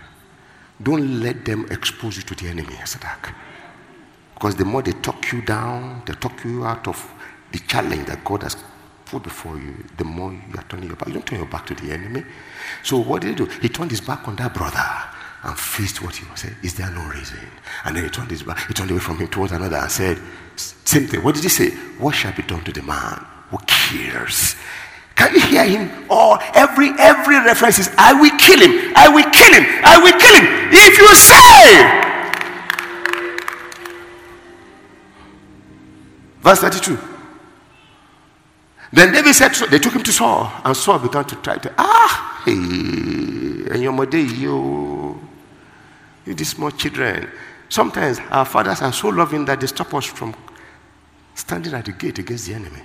Don't 0.82 1.20
let 1.20 1.44
them 1.46 1.66
expose 1.70 2.18
you 2.18 2.22
to 2.24 2.34
the 2.34 2.48
enemy 2.50 2.74
as 2.82 2.94
attack. 2.94 3.34
Because 4.34 4.56
the 4.56 4.66
more 4.66 4.82
they 4.82 4.92
talk 4.92 5.32
you 5.32 5.40
down, 5.40 6.02
they 6.04 6.12
talk 6.12 6.44
you 6.44 6.66
out 6.66 6.86
of 6.86 7.12
the 7.52 7.58
challenge 7.60 8.06
that 8.08 8.22
God 8.22 8.42
has 8.42 8.56
put 9.06 9.22
before 9.22 9.56
you, 9.56 9.84
the 9.96 10.04
more 10.04 10.32
you 10.32 10.58
are 10.58 10.64
turning 10.68 10.88
your 10.88 10.96
back. 10.96 11.08
You 11.08 11.14
don't 11.14 11.26
turn 11.26 11.38
your 11.38 11.48
back 11.48 11.66
to 11.66 11.74
the 11.74 11.92
enemy. 11.92 12.24
So 12.82 12.98
what 12.98 13.22
did 13.22 13.30
he 13.30 13.34
do? 13.34 13.46
He 13.60 13.68
turned 13.68 13.90
his 13.90 14.00
back 14.00 14.26
on 14.28 14.36
that 14.36 14.52
brother 14.52 14.84
and 15.44 15.58
faced 15.58 16.02
what 16.02 16.16
he 16.16 16.28
was 16.30 16.40
saying. 16.40 16.56
Is 16.62 16.74
there 16.74 16.90
no 16.90 17.08
reason? 17.08 17.38
And 17.84 17.96
then 17.96 18.04
he 18.04 18.10
turned 18.10 18.30
his 18.30 18.42
back, 18.42 18.66
he 18.66 18.74
turned 18.74 18.90
away 18.90 19.00
from 19.00 19.18
him 19.18 19.28
towards 19.28 19.52
another 19.52 19.76
and 19.76 19.90
said, 19.90 20.18
Same 20.56 21.06
thing. 21.06 21.22
What 21.22 21.34
did 21.34 21.44
he 21.44 21.50
say? 21.50 21.70
What 21.98 22.14
shall 22.14 22.34
be 22.34 22.42
done 22.42 22.64
to 22.64 22.72
the 22.72 22.82
man 22.82 23.24
who 23.50 23.58
cares 23.66 24.56
can 25.16 25.32
you 25.32 25.40
hear 25.40 25.64
him? 25.64 25.90
Or 26.10 26.38
every 26.54 26.90
every 26.98 27.36
reference 27.36 27.78
is, 27.78 27.90
I 27.96 28.12
will 28.12 28.36
kill 28.38 28.60
him, 28.60 28.92
I 28.94 29.08
will 29.08 29.24
kill 29.32 29.52
him, 29.52 29.64
I 29.82 29.98
will 29.98 30.12
kill 30.20 30.34
him. 30.36 30.46
If 30.70 30.98
you 30.98 31.14
say, 31.16 31.72
verse 36.42 36.60
32. 36.60 37.15
Then 38.96 39.12
David 39.12 39.34
said, 39.34 39.52
they 39.70 39.78
took 39.78 39.92
him 39.92 40.02
to 40.04 40.10
Saul, 40.10 40.50
and 40.64 40.74
Saul 40.74 40.98
began 40.98 41.26
to 41.26 41.36
try 41.36 41.58
to, 41.58 41.70
ah, 41.76 42.42
hey, 42.46 42.52
and 42.54 43.82
your 43.82 43.92
mother, 43.92 44.16
you, 44.16 45.20
you 46.24 46.32
these 46.32 46.48
small 46.48 46.70
children. 46.70 47.28
Sometimes 47.68 48.20
our 48.30 48.46
fathers 48.46 48.80
are 48.80 48.94
so 48.94 49.08
loving 49.08 49.44
that 49.44 49.60
they 49.60 49.66
stop 49.66 49.92
us 49.92 50.06
from 50.06 50.34
standing 51.34 51.74
at 51.74 51.84
the 51.84 51.92
gate 51.92 52.18
against 52.20 52.46
the 52.46 52.54
enemy. 52.54 52.80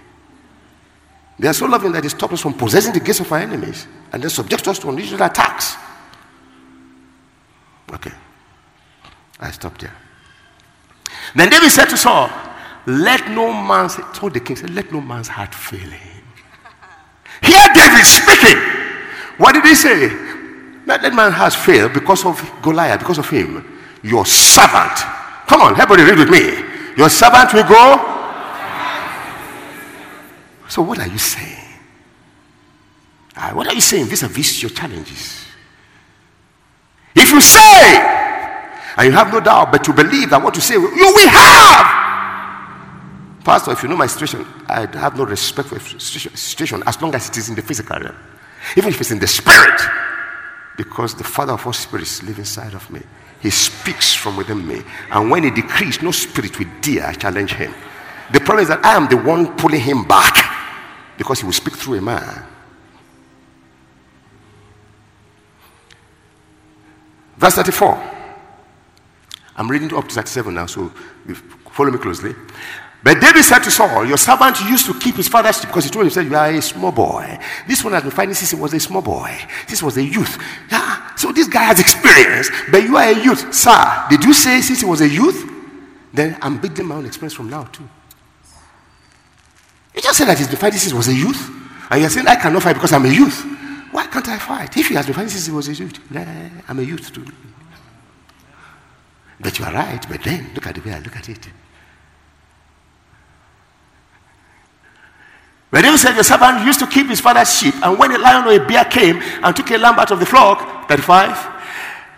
They 1.39 1.47
are 1.47 1.53
so 1.53 1.65
loving 1.65 1.93
that 1.93 2.03
they 2.03 2.09
stop 2.09 2.33
us 2.33 2.41
from 2.41 2.55
possessing 2.55 2.91
the 2.91 2.99
gates 2.99 3.21
of 3.21 3.31
our 3.31 3.39
enemies 3.39 3.87
and 4.11 4.21
then 4.21 4.29
subject 4.29 4.67
us 4.67 4.79
to 4.79 4.89
unusual 4.89 5.21
attacks. 5.21 5.77
Okay. 7.93 8.11
I 9.39 9.49
stopped 9.51 9.79
there. 9.79 9.95
Then 11.33 11.49
David 11.49 11.71
said 11.71 11.85
to 11.85 11.95
Saul, 11.95 12.29
Let 12.85 13.29
no 13.29 13.51
man's, 13.53 13.97
told 14.13 14.33
the 14.33 14.39
king, 14.39 14.55
said, 14.55 14.71
Let 14.71 14.91
no 14.91 15.01
man's 15.01 15.27
heart 15.27 15.53
fail 15.53 15.79
him. 15.79 16.23
Here 17.43 17.67
David 17.73 18.05
speaking. 18.05 18.57
What 19.37 19.53
did 19.53 19.65
he 19.65 19.75
say? 19.75 20.09
Let 20.85 21.01
that 21.01 21.13
man's 21.13 21.35
heart 21.35 21.53
fail 21.53 21.89
because 21.89 22.25
of 22.25 22.41
Goliath, 22.61 22.99
because 22.99 23.19
of 23.19 23.29
him. 23.29 23.79
Your 24.03 24.25
servant. 24.25 24.97
Come 25.47 25.61
on, 25.61 25.73
everybody 25.73 26.03
read 26.03 26.17
with 26.17 26.29
me. 26.29 26.95
Your 26.97 27.09
servant 27.09 27.53
will 27.53 27.67
go 27.67 28.11
so, 30.71 30.81
what 30.83 30.99
are 30.99 31.07
you 31.07 31.17
saying? 31.17 31.67
Uh, 33.35 33.51
what 33.51 33.67
are 33.67 33.73
you 33.73 33.81
saying 33.81 34.05
vis-a-vis 34.05 34.61
your 34.61 34.69
challenges? 34.71 35.43
If 37.13 37.29
you 37.29 37.41
say, 37.41 37.97
and 38.95 39.05
you 39.05 39.11
have 39.11 39.33
no 39.33 39.41
doubt, 39.41 39.69
but 39.69 39.85
you 39.85 39.93
believe 39.93 40.29
that 40.29 40.41
what 40.41 40.55
you 40.55 40.61
say, 40.61 40.75
you 40.75 41.13
will 41.13 41.27
have. 41.27 42.10
Pastor, 43.43 43.71
if 43.71 43.81
you 43.81 43.89
know 43.89 43.97
my 43.97 44.07
situation, 44.07 44.45
I 44.67 44.85
have 44.97 45.17
no 45.17 45.25
respect 45.25 45.69
for 45.69 45.79
situation 45.79 46.83
as 46.85 47.01
long 47.01 47.13
as 47.15 47.29
it 47.29 47.37
is 47.37 47.49
in 47.49 47.55
the 47.55 47.61
physical 47.61 47.99
realm. 47.99 48.15
Even 48.77 48.89
if 48.89 49.01
it's 49.01 49.11
in 49.11 49.19
the 49.19 49.27
spirit, 49.27 49.81
because 50.77 51.15
the 51.15 51.23
Father 51.23 51.53
of 51.53 51.65
all 51.65 51.73
spirits 51.73 52.23
lives 52.23 52.39
inside 52.39 52.73
of 52.73 52.89
me. 52.91 53.01
He 53.41 53.49
speaks 53.49 54.13
from 54.13 54.37
within 54.37 54.65
me. 54.65 54.81
And 55.11 55.31
when 55.31 55.43
he 55.43 55.51
decrees, 55.51 56.01
no 56.01 56.11
spirit 56.11 56.57
will 56.59 56.69
dare 56.81 57.13
challenge 57.13 57.53
him. 57.53 57.73
The 58.31 58.39
problem 58.39 58.63
is 58.63 58.69
that 58.69 58.85
I 58.85 58.95
am 58.95 59.09
the 59.09 59.17
one 59.17 59.57
pulling 59.57 59.81
him 59.81 60.03
back 60.07 60.35
because 61.17 61.39
he 61.39 61.45
will 61.45 61.53
speak 61.53 61.75
through 61.75 61.97
a 61.97 62.01
man. 62.01 62.45
Verse 67.37 67.55
34. 67.55 68.11
I'm 69.57 69.69
reading 69.69 69.93
up 69.93 70.07
to 70.07 70.15
37 70.15 70.53
now, 70.53 70.65
so 70.67 70.89
follow 71.71 71.91
me 71.91 71.97
closely. 71.97 72.33
But 73.03 73.19
David 73.19 73.43
said 73.43 73.59
to 73.59 73.71
Saul, 73.71 74.05
Your 74.05 74.17
servant 74.17 74.59
used 74.61 74.85
to 74.85 74.93
keep 74.99 75.15
his 75.15 75.27
father's 75.27 75.57
sheep 75.59 75.69
because 75.69 75.85
he 75.85 75.89
told 75.89 76.05
him, 76.11 76.27
You 76.29 76.35
are 76.35 76.51
a 76.51 76.61
small 76.61 76.91
boy. 76.91 77.39
This 77.67 77.83
one 77.83 77.93
has 77.93 78.03
been 78.03 78.11
fighting 78.11 78.35
since 78.35 78.51
he 78.51 78.57
was 78.57 78.73
a 78.73 78.79
small 78.79 79.01
boy. 79.01 79.35
This 79.67 79.81
was 79.81 79.97
a 79.97 80.03
youth. 80.03 80.37
Yeah, 80.71 81.15
so 81.15 81.31
this 81.31 81.47
guy 81.47 81.63
has 81.63 81.79
experience, 81.79 82.51
but 82.69 82.83
you 82.83 82.95
are 82.95 83.09
a 83.09 83.23
youth. 83.23 83.53
Sir, 83.53 84.05
did 84.09 84.23
you 84.23 84.33
say 84.33 84.61
since 84.61 84.81
he 84.81 84.85
was 84.85 85.01
a 85.01 85.09
youth? 85.09 85.49
Then 86.13 86.37
I'm 86.41 86.59
building 86.59 86.85
my 86.85 86.95
own 86.95 87.05
experience 87.05 87.33
from 87.33 87.49
now, 87.49 87.63
too. 87.63 87.87
You 89.95 90.01
just 90.01 90.17
said 90.17 90.27
that 90.27 90.37
he's 90.37 90.47
been 90.47 90.57
fighting 90.57 90.79
since 90.79 90.91
he 90.91 90.97
was 90.97 91.07
a 91.07 91.13
youth. 91.13 91.49
And 91.89 92.01
you're 92.01 92.09
saying, 92.09 92.27
I 92.27 92.35
cannot 92.35 92.63
fight 92.63 92.73
because 92.73 92.93
I'm 92.93 93.05
a 93.05 93.09
youth. 93.09 93.43
Why 93.91 94.05
can't 94.07 94.27
I 94.29 94.37
fight? 94.37 94.77
If 94.77 94.87
he 94.87 94.93
has 94.95 95.05
been 95.05 95.15
fighting 95.15 95.29
since 95.29 95.47
he 95.47 95.51
was 95.51 95.67
a 95.67 95.73
youth, 95.73 95.99
I'm 96.69 96.79
a 96.79 96.83
youth 96.83 97.11
too. 97.11 97.25
But 99.39 99.57
you 99.57 99.65
are 99.65 99.73
right, 99.73 100.05
but 100.07 100.23
then 100.23 100.51
look 100.53 100.67
at 100.67 100.75
the 100.75 100.81
way 100.81 100.93
I 100.93 100.99
look 100.99 101.15
at 101.15 101.27
it. 101.27 101.49
David 105.71 105.97
said, 105.99 106.15
Your 106.15 106.23
servant 106.23 106.65
used 106.65 106.79
to 106.79 106.87
keep 106.87 107.07
his 107.07 107.21
father's 107.21 107.57
sheep, 107.57 107.73
and 107.81 107.97
when 107.97 108.11
a 108.11 108.17
lion 108.17 108.45
or 108.45 108.51
a 108.51 108.67
bear 108.67 108.83
came 108.85 109.21
and 109.21 109.55
took 109.55 109.71
a 109.71 109.77
lamb 109.77 109.97
out 109.97 110.11
of 110.11 110.19
the 110.19 110.25
flock, 110.25 110.89
35, 110.89 111.47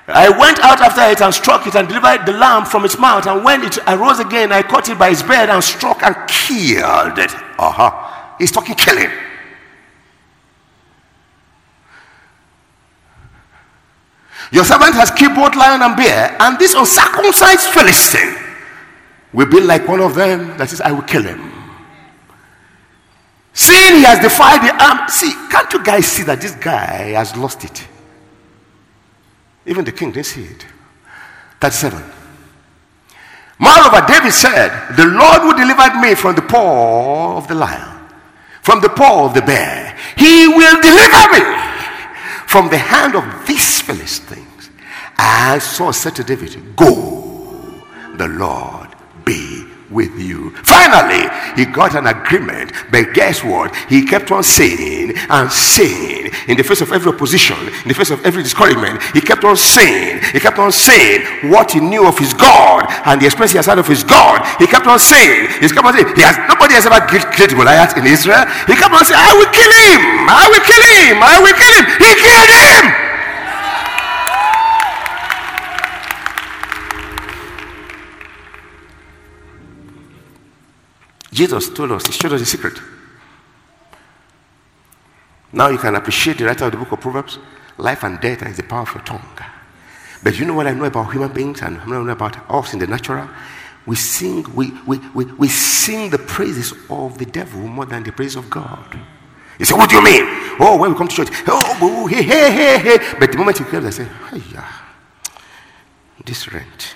I 0.08 0.30
went 0.30 0.60
out 0.60 0.82
after 0.82 1.02
it 1.04 1.22
and 1.22 1.34
struck 1.34 1.66
it 1.68 1.76
and 1.76 1.88
delivered 1.88 2.26
the 2.26 2.34
lamb 2.34 2.66
from 2.66 2.84
its 2.84 2.98
mouth. 2.98 3.26
And 3.28 3.44
when 3.44 3.63
it 3.63 3.78
arose 3.88 4.20
again, 4.20 4.52
I 4.52 4.62
caught 4.63 4.89
it 4.89 4.98
by 4.98 5.10
its 5.10 5.22
beard 5.22 5.50
and 5.50 5.63
struck 5.63 6.04
and 6.04 6.16
killed 6.28 7.20
it. 7.20 7.34
Uh-huh. 7.58 8.36
He's 8.38 8.52
talking 8.52 8.76
killing. 8.76 9.12
Your 14.52 14.66
servant 14.66 14.94
has 14.96 15.10
killed 15.12 15.36
both 15.36 15.56
lion 15.56 15.82
and 15.82 15.96
bear, 15.96 16.36
and 16.39 16.60
this 16.60 16.74
uncircumcised 16.74 17.70
Philistine 17.70 18.36
will 19.32 19.48
be 19.48 19.62
like 19.62 19.88
one 19.88 20.02
of 20.02 20.16
them 20.16 20.58
that 20.58 20.70
says, 20.70 20.82
I 20.82 20.92
will 20.92 21.02
kill 21.04 21.24
him. 21.24 21.62
Seeing 23.54 23.98
he 23.98 24.04
has 24.04 24.20
defied 24.20 24.68
the 24.68 24.84
arm. 24.84 25.08
See, 25.10 25.32
can't 25.50 25.72
you 25.72 25.84
guys 25.84 26.08
see 26.08 26.24
that 26.24 26.42
this 26.42 26.56
guy 26.56 27.12
has 27.12 27.36
lost 27.38 27.63
it? 27.63 27.88
Even 29.66 29.86
the 29.86 29.92
king 29.92 30.12
didn't 30.12 30.26
see 30.26 30.44
it. 30.44 30.66
37. 31.62 32.04
Moreover, 33.60 34.04
David 34.08 34.34
said, 34.34 34.96
The 34.98 35.06
Lord 35.06 35.42
who 35.42 35.54
delivered 35.56 36.02
me 36.02 36.16
from 36.16 36.36
the 36.36 36.42
paw 36.42 37.38
of 37.38 37.48
the 37.48 37.56
lion, 37.56 38.10
from 38.62 38.82
the 38.82 38.89
paw 38.89 39.28
of 39.28 39.34
the 39.34 39.42
bear, 39.42 39.98
he 40.18 40.48
will 40.48 40.82
deliver 40.82 41.32
me 41.32 41.63
from 42.48 42.70
the 42.70 42.78
hand 42.78 43.16
of 43.16 43.48
these 43.48 43.82
Philistines. 43.82 44.70
Saul 45.62 45.94
said 45.94 46.16
to 46.16 46.24
David, 46.24 46.76
Go, 46.76 47.82
the 48.16 48.28
Lord 48.28 48.93
with 49.94 50.18
you. 50.20 50.50
Finally, 50.64 51.30
he 51.56 51.66
got 51.66 51.96
an 51.96 52.08
agreement, 52.08 52.74
but 52.92 53.14
guess 53.14 53.44
what? 53.44 53.76
He 53.88 54.06
kept 54.06 54.32
on 54.32 54.44
saying 54.44 55.14
and 55.30 55.52
saying 55.52 56.32
in 56.48 56.58
the 56.58 56.64
face 56.64 56.82
of 56.82 56.92
every 56.92 57.12
opposition, 57.14 57.58
in 57.84 57.88
the 57.88 57.94
face 57.94 58.10
of 58.10 58.26
every 58.26 58.44
discouragement. 58.44 59.02
He 59.14 59.22
kept 59.22 59.44
on 59.44 59.56
saying, 59.56 60.22
he 60.34 60.40
kept 60.40 60.58
on 60.58 60.72
saying 60.72 61.50
what 61.50 61.72
he 61.72 61.80
knew 61.80 62.08
of 62.08 62.18
his 62.18 62.34
God 62.34 62.86
and 63.06 63.22
the 63.22 63.26
experience 63.26 63.52
he 63.52 63.58
has 63.58 63.68
had 63.68 63.80
of 63.80 63.88
his 63.88 64.04
God. 64.04 64.42
He 64.60 64.68
kept 64.68 64.88
on 64.88 65.00
saying, 65.00 65.50
he 65.62 65.70
kept 65.70 65.86
on 65.86 65.94
saying, 65.94 66.16
he 66.16 66.22
has 66.22 66.36
nobody 66.50 66.74
has 66.74 66.86
ever 66.86 67.00
killed 67.08 67.52
Goliath 67.54 67.96
in 67.98 68.06
Israel. 68.06 68.46
He 68.66 68.76
kept 68.76 68.92
on 68.92 69.06
saying, 69.06 69.22
I 69.22 69.32
will 69.38 69.52
kill 69.54 69.72
him, 69.72 70.02
I 70.28 70.44
will 70.50 70.66
kill 70.66 70.84
him, 70.84 71.16
I 71.22 71.36
will 71.40 71.56
kill 71.56 71.74
him. 71.78 71.86
He 72.02 72.12
killed 72.18 72.50
him. 72.50 73.03
Jesus 81.34 81.69
told 81.69 81.91
us, 81.91 82.06
he 82.06 82.12
showed 82.13 82.34
us 82.34 82.39
the 82.41 82.46
secret. 82.46 82.80
Now 85.52 85.67
you 85.67 85.78
can 85.78 85.96
appreciate 85.96 86.38
the 86.38 86.46
writer 86.46 86.65
of 86.65 86.72
the 86.72 86.78
book 86.78 86.91
of 86.91 87.02
Proverbs. 87.02 87.39
Life 87.78 88.04
and 88.04 88.19
death 88.22 88.43
is 88.43 88.58
the 88.58 88.63
power 88.63 88.82
of 88.82 88.93
your 88.93 89.04
tongue. 89.04 89.28
But 90.24 90.39
you 90.39 90.46
know 90.46 90.54
what 90.54 90.67
I 90.67 90.74
know 90.74 90.86
about 90.86 91.12
human 91.12 91.34
beings 91.34 91.62
and 91.62 91.80
I 91.80 91.86
know 91.86 92.08
about 92.08 92.50
us 92.50 92.74
in 92.74 92.80
the 92.80 92.88
natural? 92.88 93.28
We 93.86 93.96
sing, 93.96 94.46
we, 94.56 94.72
we, 94.88 95.00
we, 95.13 95.26
we 95.26 95.48
sing 95.50 96.10
the 96.10 96.17
praises 96.17 96.74
of 96.89 97.17
the 97.17 97.26
devil 97.26 97.60
more 97.62 97.86
than 97.86 98.04
the 98.04 98.12
praise 98.12 98.36
of 98.36 98.50
God. 98.50 98.98
You 99.60 99.65
say, 99.65 99.76
what 99.76 99.89
do 99.89 99.98
you 99.98 100.04
mean? 100.04 100.24
Oh, 100.60 100.78
when 100.80 100.91
we 100.91 100.98
come 100.98 101.08
to 101.08 101.15
church, 101.15 101.30
oh, 101.48 102.08
hey, 102.08 102.24
hey, 102.24 102.52
hey, 102.52 102.78
hey. 102.78 103.15
But 103.19 103.32
the 103.32 103.38
moment 103.38 103.60
you 103.60 103.65
come, 103.65 103.86
I 103.86 103.89
say, 103.89 104.08
yeah, 104.52 104.72
this 106.26 106.52
rent, 106.52 106.96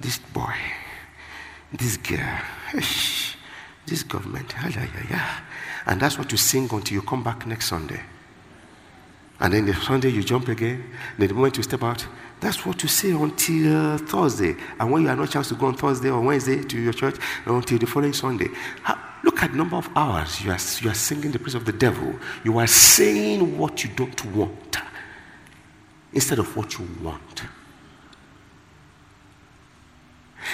this 0.00 0.18
boy, 0.18 0.54
this 1.72 1.96
girl, 1.98 2.40
this 2.72 4.02
government. 4.02 4.54
And 5.86 6.00
that's 6.00 6.18
what 6.18 6.30
you 6.32 6.38
sing 6.38 6.68
until 6.72 6.94
you 6.94 7.02
come 7.02 7.22
back 7.22 7.46
next 7.46 7.68
Sunday. 7.68 8.00
And 9.38 9.52
then 9.52 9.66
the 9.66 9.74
Sunday 9.74 10.08
you 10.08 10.22
jump 10.22 10.48
again. 10.48 10.84
Then 11.18 11.28
the 11.28 11.34
moment 11.34 11.58
you 11.58 11.62
step 11.62 11.82
out, 11.82 12.06
that's 12.40 12.64
what 12.64 12.82
you 12.82 12.88
say 12.88 13.10
until 13.10 13.76
uh, 13.76 13.98
Thursday. 13.98 14.56
And 14.78 14.90
when 14.90 15.02
you 15.02 15.08
have 15.08 15.18
no 15.18 15.26
chance 15.26 15.48
to 15.48 15.54
go 15.54 15.66
on 15.66 15.74
Thursday 15.74 16.08
or 16.10 16.20
Wednesday 16.20 16.62
to 16.62 16.80
your 16.80 16.94
church, 16.94 17.16
until 17.44 17.78
the 17.78 17.86
following 17.86 18.14
Sunday. 18.14 18.48
Look 19.22 19.42
at 19.42 19.50
the 19.50 19.56
number 19.56 19.76
of 19.76 19.88
hours 19.96 20.40
you 20.42 20.50
are, 20.50 20.58
you 20.80 20.90
are 20.90 20.94
singing 20.94 21.32
the 21.32 21.38
praise 21.38 21.54
of 21.54 21.64
the 21.64 21.72
devil. 21.72 22.14
You 22.44 22.58
are 22.58 22.66
saying 22.66 23.58
what 23.58 23.82
you 23.82 23.90
don't 23.90 24.24
want 24.26 24.78
instead 26.12 26.38
of 26.38 26.56
what 26.56 26.78
you 26.78 26.88
want. 27.02 27.42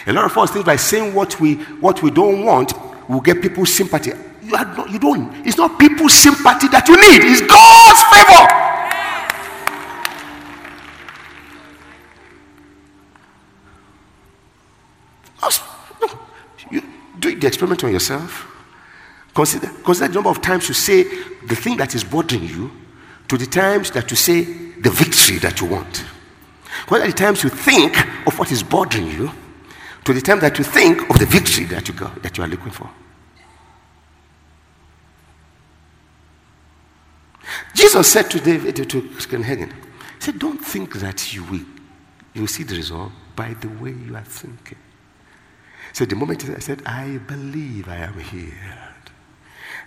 A 0.06 0.12
lot 0.12 0.24
of 0.24 0.36
us 0.36 0.50
think 0.50 0.66
by 0.66 0.76
saying 0.76 1.14
what 1.14 1.40
we, 1.40 1.54
what 1.80 2.02
we 2.02 2.10
don't 2.10 2.44
want, 2.44 2.72
we'll 3.08 3.20
get 3.20 3.40
people's 3.40 3.72
sympathy. 3.72 4.12
You, 4.42 4.56
are 4.56 4.64
not, 4.64 4.90
you 4.90 4.98
don't. 4.98 5.46
It's 5.46 5.56
not 5.56 5.78
people's 5.78 6.14
sympathy 6.14 6.68
that 6.68 6.88
you 6.88 6.96
need, 6.96 7.30
it's 7.30 7.40
God's 7.40 8.02
favor. 8.10 8.62
No, 16.00 16.18
You 16.70 16.82
do 17.18 17.38
the 17.38 17.46
experiment 17.46 17.84
on 17.84 17.92
yourself. 17.92 18.48
Consider, 19.34 19.68
consider 19.84 20.08
the 20.08 20.14
number 20.14 20.30
of 20.30 20.42
times 20.42 20.68
you 20.68 20.74
say 20.74 21.04
the 21.46 21.56
thing 21.56 21.76
that 21.78 21.94
is 21.94 22.04
bothering 22.04 22.44
you 22.44 22.70
to 23.28 23.38
the 23.38 23.46
times 23.46 23.90
that 23.92 24.10
you 24.10 24.16
say 24.16 24.42
the 24.42 24.90
victory 24.90 25.38
that 25.38 25.60
you 25.60 25.68
want. 25.68 26.04
Consider 26.86 27.06
the 27.10 27.16
times 27.16 27.42
you 27.42 27.50
think 27.50 27.96
of 28.26 28.38
what 28.38 28.52
is 28.52 28.62
bothering 28.62 29.06
you 29.06 29.30
to 30.04 30.12
the 30.12 30.20
time 30.20 30.40
that 30.40 30.58
you 30.58 30.64
think 30.64 31.08
of 31.08 31.18
the 31.18 31.26
victory 31.26 31.64
that 31.66 31.88
you, 31.88 31.94
got, 31.94 32.22
that 32.22 32.36
you 32.36 32.44
are 32.44 32.48
looking 32.48 32.70
for. 32.70 32.90
Jesus 37.74 38.12
said 38.12 38.30
to 38.30 38.40
David 38.40 38.76
to 38.76 38.82
Hagin, 39.02 39.70
he 39.70 40.20
said, 40.20 40.38
Don't 40.38 40.58
think 40.58 40.94
that 41.00 41.34
you 41.34 41.44
will, 41.44 41.66
you 42.34 42.42
will 42.42 42.46
see 42.46 42.62
the 42.62 42.76
result 42.76 43.12
by 43.36 43.54
the 43.54 43.68
way 43.68 43.92
you 43.92 44.14
are 44.16 44.24
thinking. 44.24 44.78
So 45.92 46.04
the 46.04 46.16
moment 46.16 46.48
I 46.48 46.58
said, 46.58 46.82
I 46.86 47.18
believe 47.18 47.88
I 47.88 47.96
am 47.96 48.18
here. 48.18 48.91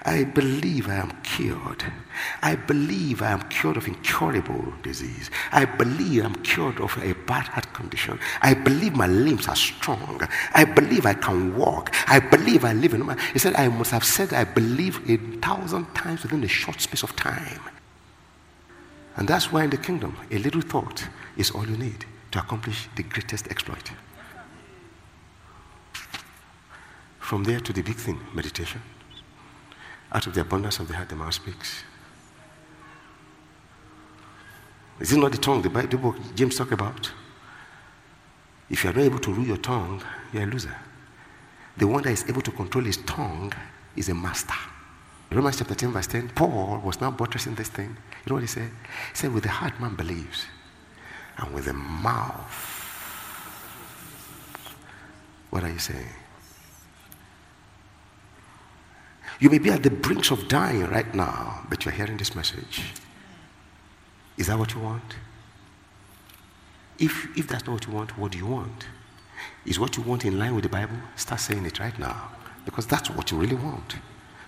I 0.06 0.24
believe 0.24 0.88
I 0.88 0.98
am 0.98 1.12
cured. 1.24 1.84
I 2.44 2.56
believe 2.56 3.24
I 3.24 3.32
am 3.32 3.41
cured 3.50 3.76
of 3.76 3.88
incurable 3.88 4.72
disease. 4.84 5.32
I 5.52 5.65
believe 5.65 6.24
I'm 6.24 6.36
cured 6.44 6.80
of 6.80 6.96
a 7.04 7.13
bad 7.26 7.48
heart 7.48 7.74
condition. 7.74 8.20
I 8.44 8.54
believe 8.54 8.96
my 8.96 9.08
limbs 9.08 9.48
are 9.48 9.56
strong. 9.56 10.22
I 10.54 10.63
believe 10.63 11.08
I 11.08 11.15
can 11.15 11.58
walk. 11.58 11.91
I 12.08 12.20
believe 12.20 12.63
I 12.63 12.74
live 12.74 12.94
in. 12.94 13.18
He 13.34 13.39
said, 13.39 13.56
I 13.56 13.68
must 13.68 13.89
have 13.91 14.04
said 14.04 14.32
I 14.32 14.44
believe 14.44 15.10
a 15.10 15.18
thousand 15.39 15.86
times 15.96 16.22
within 16.22 16.44
a 16.44 16.48
short 16.48 16.80
space 16.82 17.02
of 17.02 17.15
time. 17.15 17.62
And 19.15 19.28
that's 19.28 19.52
why 19.52 19.63
in 19.63 19.72
the 19.72 19.78
kingdom, 19.78 20.15
a 20.30 20.38
little 20.38 20.62
thought 20.62 21.08
is 21.36 21.50
all 21.50 21.65
you 21.68 21.78
need 21.78 22.06
to 22.32 22.39
accomplish 22.39 22.88
the 22.96 23.04
greatest 23.04 23.48
exploit. 23.48 23.91
From 27.20 27.44
there 27.44 27.60
to 27.60 27.74
the 27.74 27.82
big 27.82 27.96
thing, 27.96 28.20
meditation. 28.36 28.82
Out 30.15 30.28
of 30.28 30.34
the 30.34 30.39
abundance 30.39 30.80
of 30.80 30.88
the 30.88 30.95
heart, 30.95 31.10
the 31.10 31.15
mouth 31.17 31.34
speaks. 31.34 31.84
Is 35.01 35.12
it 35.12 35.17
not 35.17 35.34
the 35.34 35.38
tongue 35.38 35.62
the 35.62 35.69
Bible 35.69 36.15
James 36.34 36.56
talk 36.56 36.71
about? 36.71 37.11
If 38.70 38.86
you 38.86 38.91
are 38.91 38.93
not 38.93 39.01
able 39.01 39.20
to 39.20 39.34
rule 39.34 39.45
your 39.45 39.57
tongue, 39.57 40.01
you're 40.32 40.43
a 40.43 40.45
loser. 40.45 40.74
The 41.76 41.86
one 41.86 42.03
that 42.03 42.11
is 42.11 42.30
able 42.30 42.41
to 42.43 42.51
control 42.51 42.86
his 42.86 42.95
tongue 42.95 43.51
is 43.97 44.07
a 44.07 44.16
master. 44.16 44.53
Romans 45.32 45.57
chapter 45.57 45.76
10, 45.76 45.91
verse 45.91 46.07
10, 46.07 46.30
Paul 46.30 46.80
was 46.80 47.01
now 47.01 47.11
buttressing 47.11 47.55
this 47.55 47.68
thing. 47.68 47.89
You 47.89 48.30
know 48.30 48.36
what 48.36 48.43
he 48.43 48.47
said? 48.47 48.72
He 49.11 49.16
said, 49.16 49.34
With 49.34 49.43
the 49.43 49.49
heart 49.49 49.78
man 49.82 49.95
believes, 49.95 50.45
and 51.39 51.53
with 51.53 51.66
the 51.66 51.74
mouth. 51.74 52.72
What 55.49 55.66
are 55.66 55.72
you 55.72 55.80
saying? 55.80 56.07
You 59.40 59.50
may 59.50 59.58
be 59.60 59.70
at 59.70 59.84
the 59.84 59.90
brink 59.90 60.32
of 60.32 60.48
dying 60.48 60.88
right 60.88 61.14
now, 61.14 61.66
but 61.70 61.84
you're 61.84 61.94
hearing 61.94 62.18
this 62.18 62.36
message. 62.36 62.84
Is 64.38 64.48
that 64.48 64.58
what 64.58 64.74
you 64.74 64.82
want? 64.82 65.16
If, 66.98 67.38
if 67.38 67.48
that's 67.48 67.66
not 67.66 67.74
what 67.74 67.88
you 67.88 67.94
want, 67.94 68.18
what 68.18 68.32
do 68.32 68.38
you 68.38 68.46
want? 68.46 68.86
Is 69.66 69.80
what 69.80 69.98
you 69.98 70.04
want 70.04 70.24
in 70.26 70.40
line 70.40 70.56
with 70.56 70.64
the 70.64 70.70
Bible? 70.70 70.96
Start 71.16 71.42
saying 71.42 71.66
it 71.66 71.80
right 71.80 71.98
now. 72.00 72.32
Because 72.64 72.88
that's 72.88 73.10
what 73.10 73.32
you 73.32 73.38
really 73.38 73.56
want. 73.56 73.96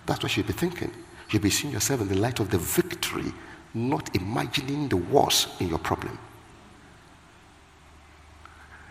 That's 0.06 0.22
what 0.22 0.36
you 0.36 0.42
should 0.42 0.46
be 0.46 0.52
thinking. 0.54 0.90
You 0.90 1.32
should 1.32 1.42
be 1.42 1.50
seeing 1.50 1.72
yourself 1.72 2.00
in 2.00 2.08
the 2.08 2.16
light 2.16 2.40
of 2.40 2.50
the 2.50 2.58
victory, 2.58 3.32
not 3.74 4.14
imagining 4.16 4.88
the 4.88 4.96
worst 4.96 5.60
in 5.60 5.68
your 5.68 5.78
problem. 5.78 6.18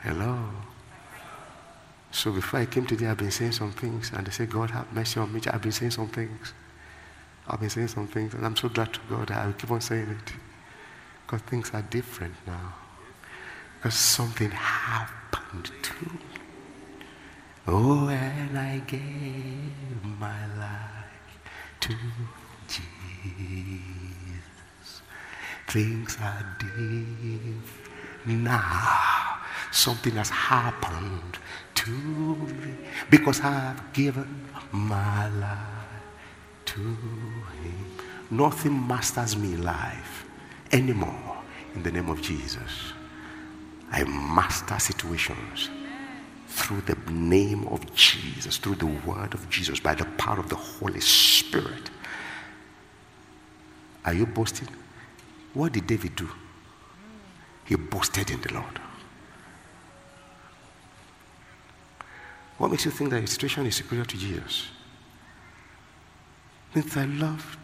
Hello. 0.04 0.38
So 2.12 2.32
before 2.32 2.60
I 2.62 2.66
came 2.66 2.86
today, 2.86 3.08
I've 3.08 3.18
been 3.18 3.32
saying 3.32 3.52
some 3.52 3.72
things, 3.72 4.12
and 4.16 4.26
they 4.26 4.32
say, 4.32 4.46
God 4.46 4.72
have 4.72 4.92
mercy 4.94 5.20
on 5.20 5.32
me. 5.32 5.42
I've 5.48 5.62
been 5.62 5.72
saying 5.72 5.92
some 5.92 6.08
things. 6.08 6.54
I've 7.48 7.60
been 7.60 7.70
saying 7.70 7.90
some 7.90 8.08
things, 8.08 8.34
and 8.34 8.46
I'm 8.46 8.56
so 8.56 8.70
glad 8.70 8.94
to 8.94 9.00
God 9.10 9.32
I 9.32 9.46
will 9.46 9.54
keep 9.54 9.72
on 9.72 9.82
saying 9.82 10.10
it. 10.10 10.34
Because 11.26 11.42
things 11.42 11.72
are 11.74 11.82
different 11.82 12.36
now. 12.46 12.74
Because 13.78 13.96
something 13.96 14.52
happened 14.52 15.72
to 15.82 15.94
me. 16.06 16.20
Oh, 17.68 18.06
when 18.06 18.56
I 18.56 18.80
gave 18.88 20.04
my 20.20 20.48
life 20.56 21.42
to 21.82 21.94
Jesus, 22.68 22.82
things 25.68 26.18
are 26.22 26.46
different 26.60 27.64
now. 28.26 29.38
Something 29.72 30.14
has 30.14 30.30
happened 30.30 31.38
to 31.78 32.38
because 33.10 33.40
I've 33.42 33.94
given 33.94 34.46
my 34.72 35.30
life 35.30 36.04
to 36.66 36.80
Him. 36.80 37.86
Nothing 38.30 38.88
masters 38.88 39.38
me 39.38 39.56
life 39.56 40.26
anymore 40.72 41.38
in 41.76 41.84
the 41.84 41.92
name 41.92 42.10
of 42.10 42.22
Jesus. 42.22 42.94
I 43.92 44.04
master 44.04 44.80
situations 44.80 45.70
through 46.48 46.82
the 46.82 46.98
name 47.12 47.68
of 47.68 47.94
Jesus, 47.96 48.58
through 48.58 48.76
the 48.76 48.86
word 48.86 49.34
of 49.34 49.50
Jesus, 49.50 49.80
by 49.80 49.94
the 49.96 50.06
power 50.18 50.40
of 50.40 50.50
the 50.50 50.56
Holy 50.56 51.00
Spirit. 51.00 51.90
Are 54.04 54.14
you 54.14 54.26
boasting? 54.26 54.70
What 55.54 55.74
did 55.74 55.88
David 55.88 56.16
do? 56.16 56.30
He 57.66 57.76
boasted 57.76 58.32
in 58.32 58.42
the 58.42 58.54
Lord. 58.54 58.80
What 62.58 62.72
makes 62.72 62.86
you 62.86 62.92
think 62.92 63.12
that 63.12 63.20
your 63.20 63.28
situation 63.28 63.66
is 63.66 63.76
superior 63.76 64.06
to 64.06 64.18
Jesus? 64.18 64.68
Things 66.74 66.98
I 66.98 67.06
loved, 67.06 67.60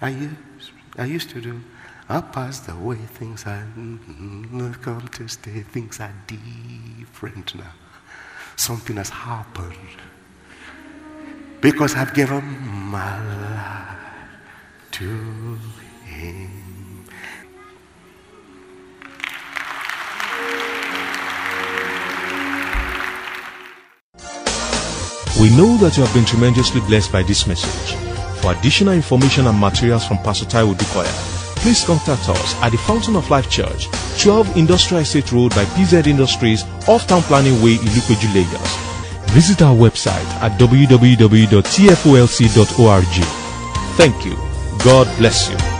I 0.00 0.10
used, 0.10 0.70
I 0.96 1.04
used 1.04 1.30
to 1.30 1.40
do. 1.40 1.60
I 2.08 2.20
passed 2.20 2.68
away, 2.68 2.96
things 2.96 3.44
mm-hmm. 3.44 4.70
I 4.70 4.74
come 4.74 5.08
to 5.08 5.28
stay, 5.28 5.62
things 5.62 6.00
are 6.00 6.12
different 6.26 7.54
now. 7.54 7.72
Something 8.56 8.96
has 8.96 9.08
happened. 9.08 9.76
Because 11.60 11.94
I've 11.94 12.12
given 12.12 12.44
my 12.90 13.18
life 13.50 13.98
to 14.92 15.58
Him. 16.04 16.61
We 25.40 25.50
know 25.56 25.76
that 25.78 25.96
you 25.96 26.04
have 26.04 26.14
been 26.14 26.24
tremendously 26.24 26.80
blessed 26.82 27.10
by 27.10 27.22
this 27.22 27.46
message. 27.46 27.96
For 28.40 28.52
additional 28.52 28.92
information 28.94 29.46
and 29.46 29.58
materials 29.58 30.04
from 30.06 30.18
Pastor 30.18 30.44
Taiwo 30.46 30.74
Odukoya, 30.74 31.10
please 31.56 31.84
contact 31.84 32.28
us 32.28 32.54
at 32.62 32.70
the 32.70 32.78
Fountain 32.78 33.16
of 33.16 33.30
Life 33.30 33.48
Church, 33.50 33.88
12 34.20 34.56
Industrial 34.56 35.02
Estate 35.02 35.32
Road 35.32 35.50
by 35.54 35.64
PZ 35.64 36.06
Industries, 36.06 36.64
off 36.86 37.06
Town 37.06 37.22
Planning 37.22 37.62
Way, 37.62 37.76
Ilupeju, 37.76 38.34
Lagos. 38.34 38.76
Visit 39.32 39.62
our 39.62 39.74
website 39.74 40.26
at 40.42 40.58
www.tfolc.org. 40.60 41.64
Thank 43.96 44.24
you. 44.26 44.36
God 44.84 45.06
bless 45.18 45.48
you. 45.50 45.71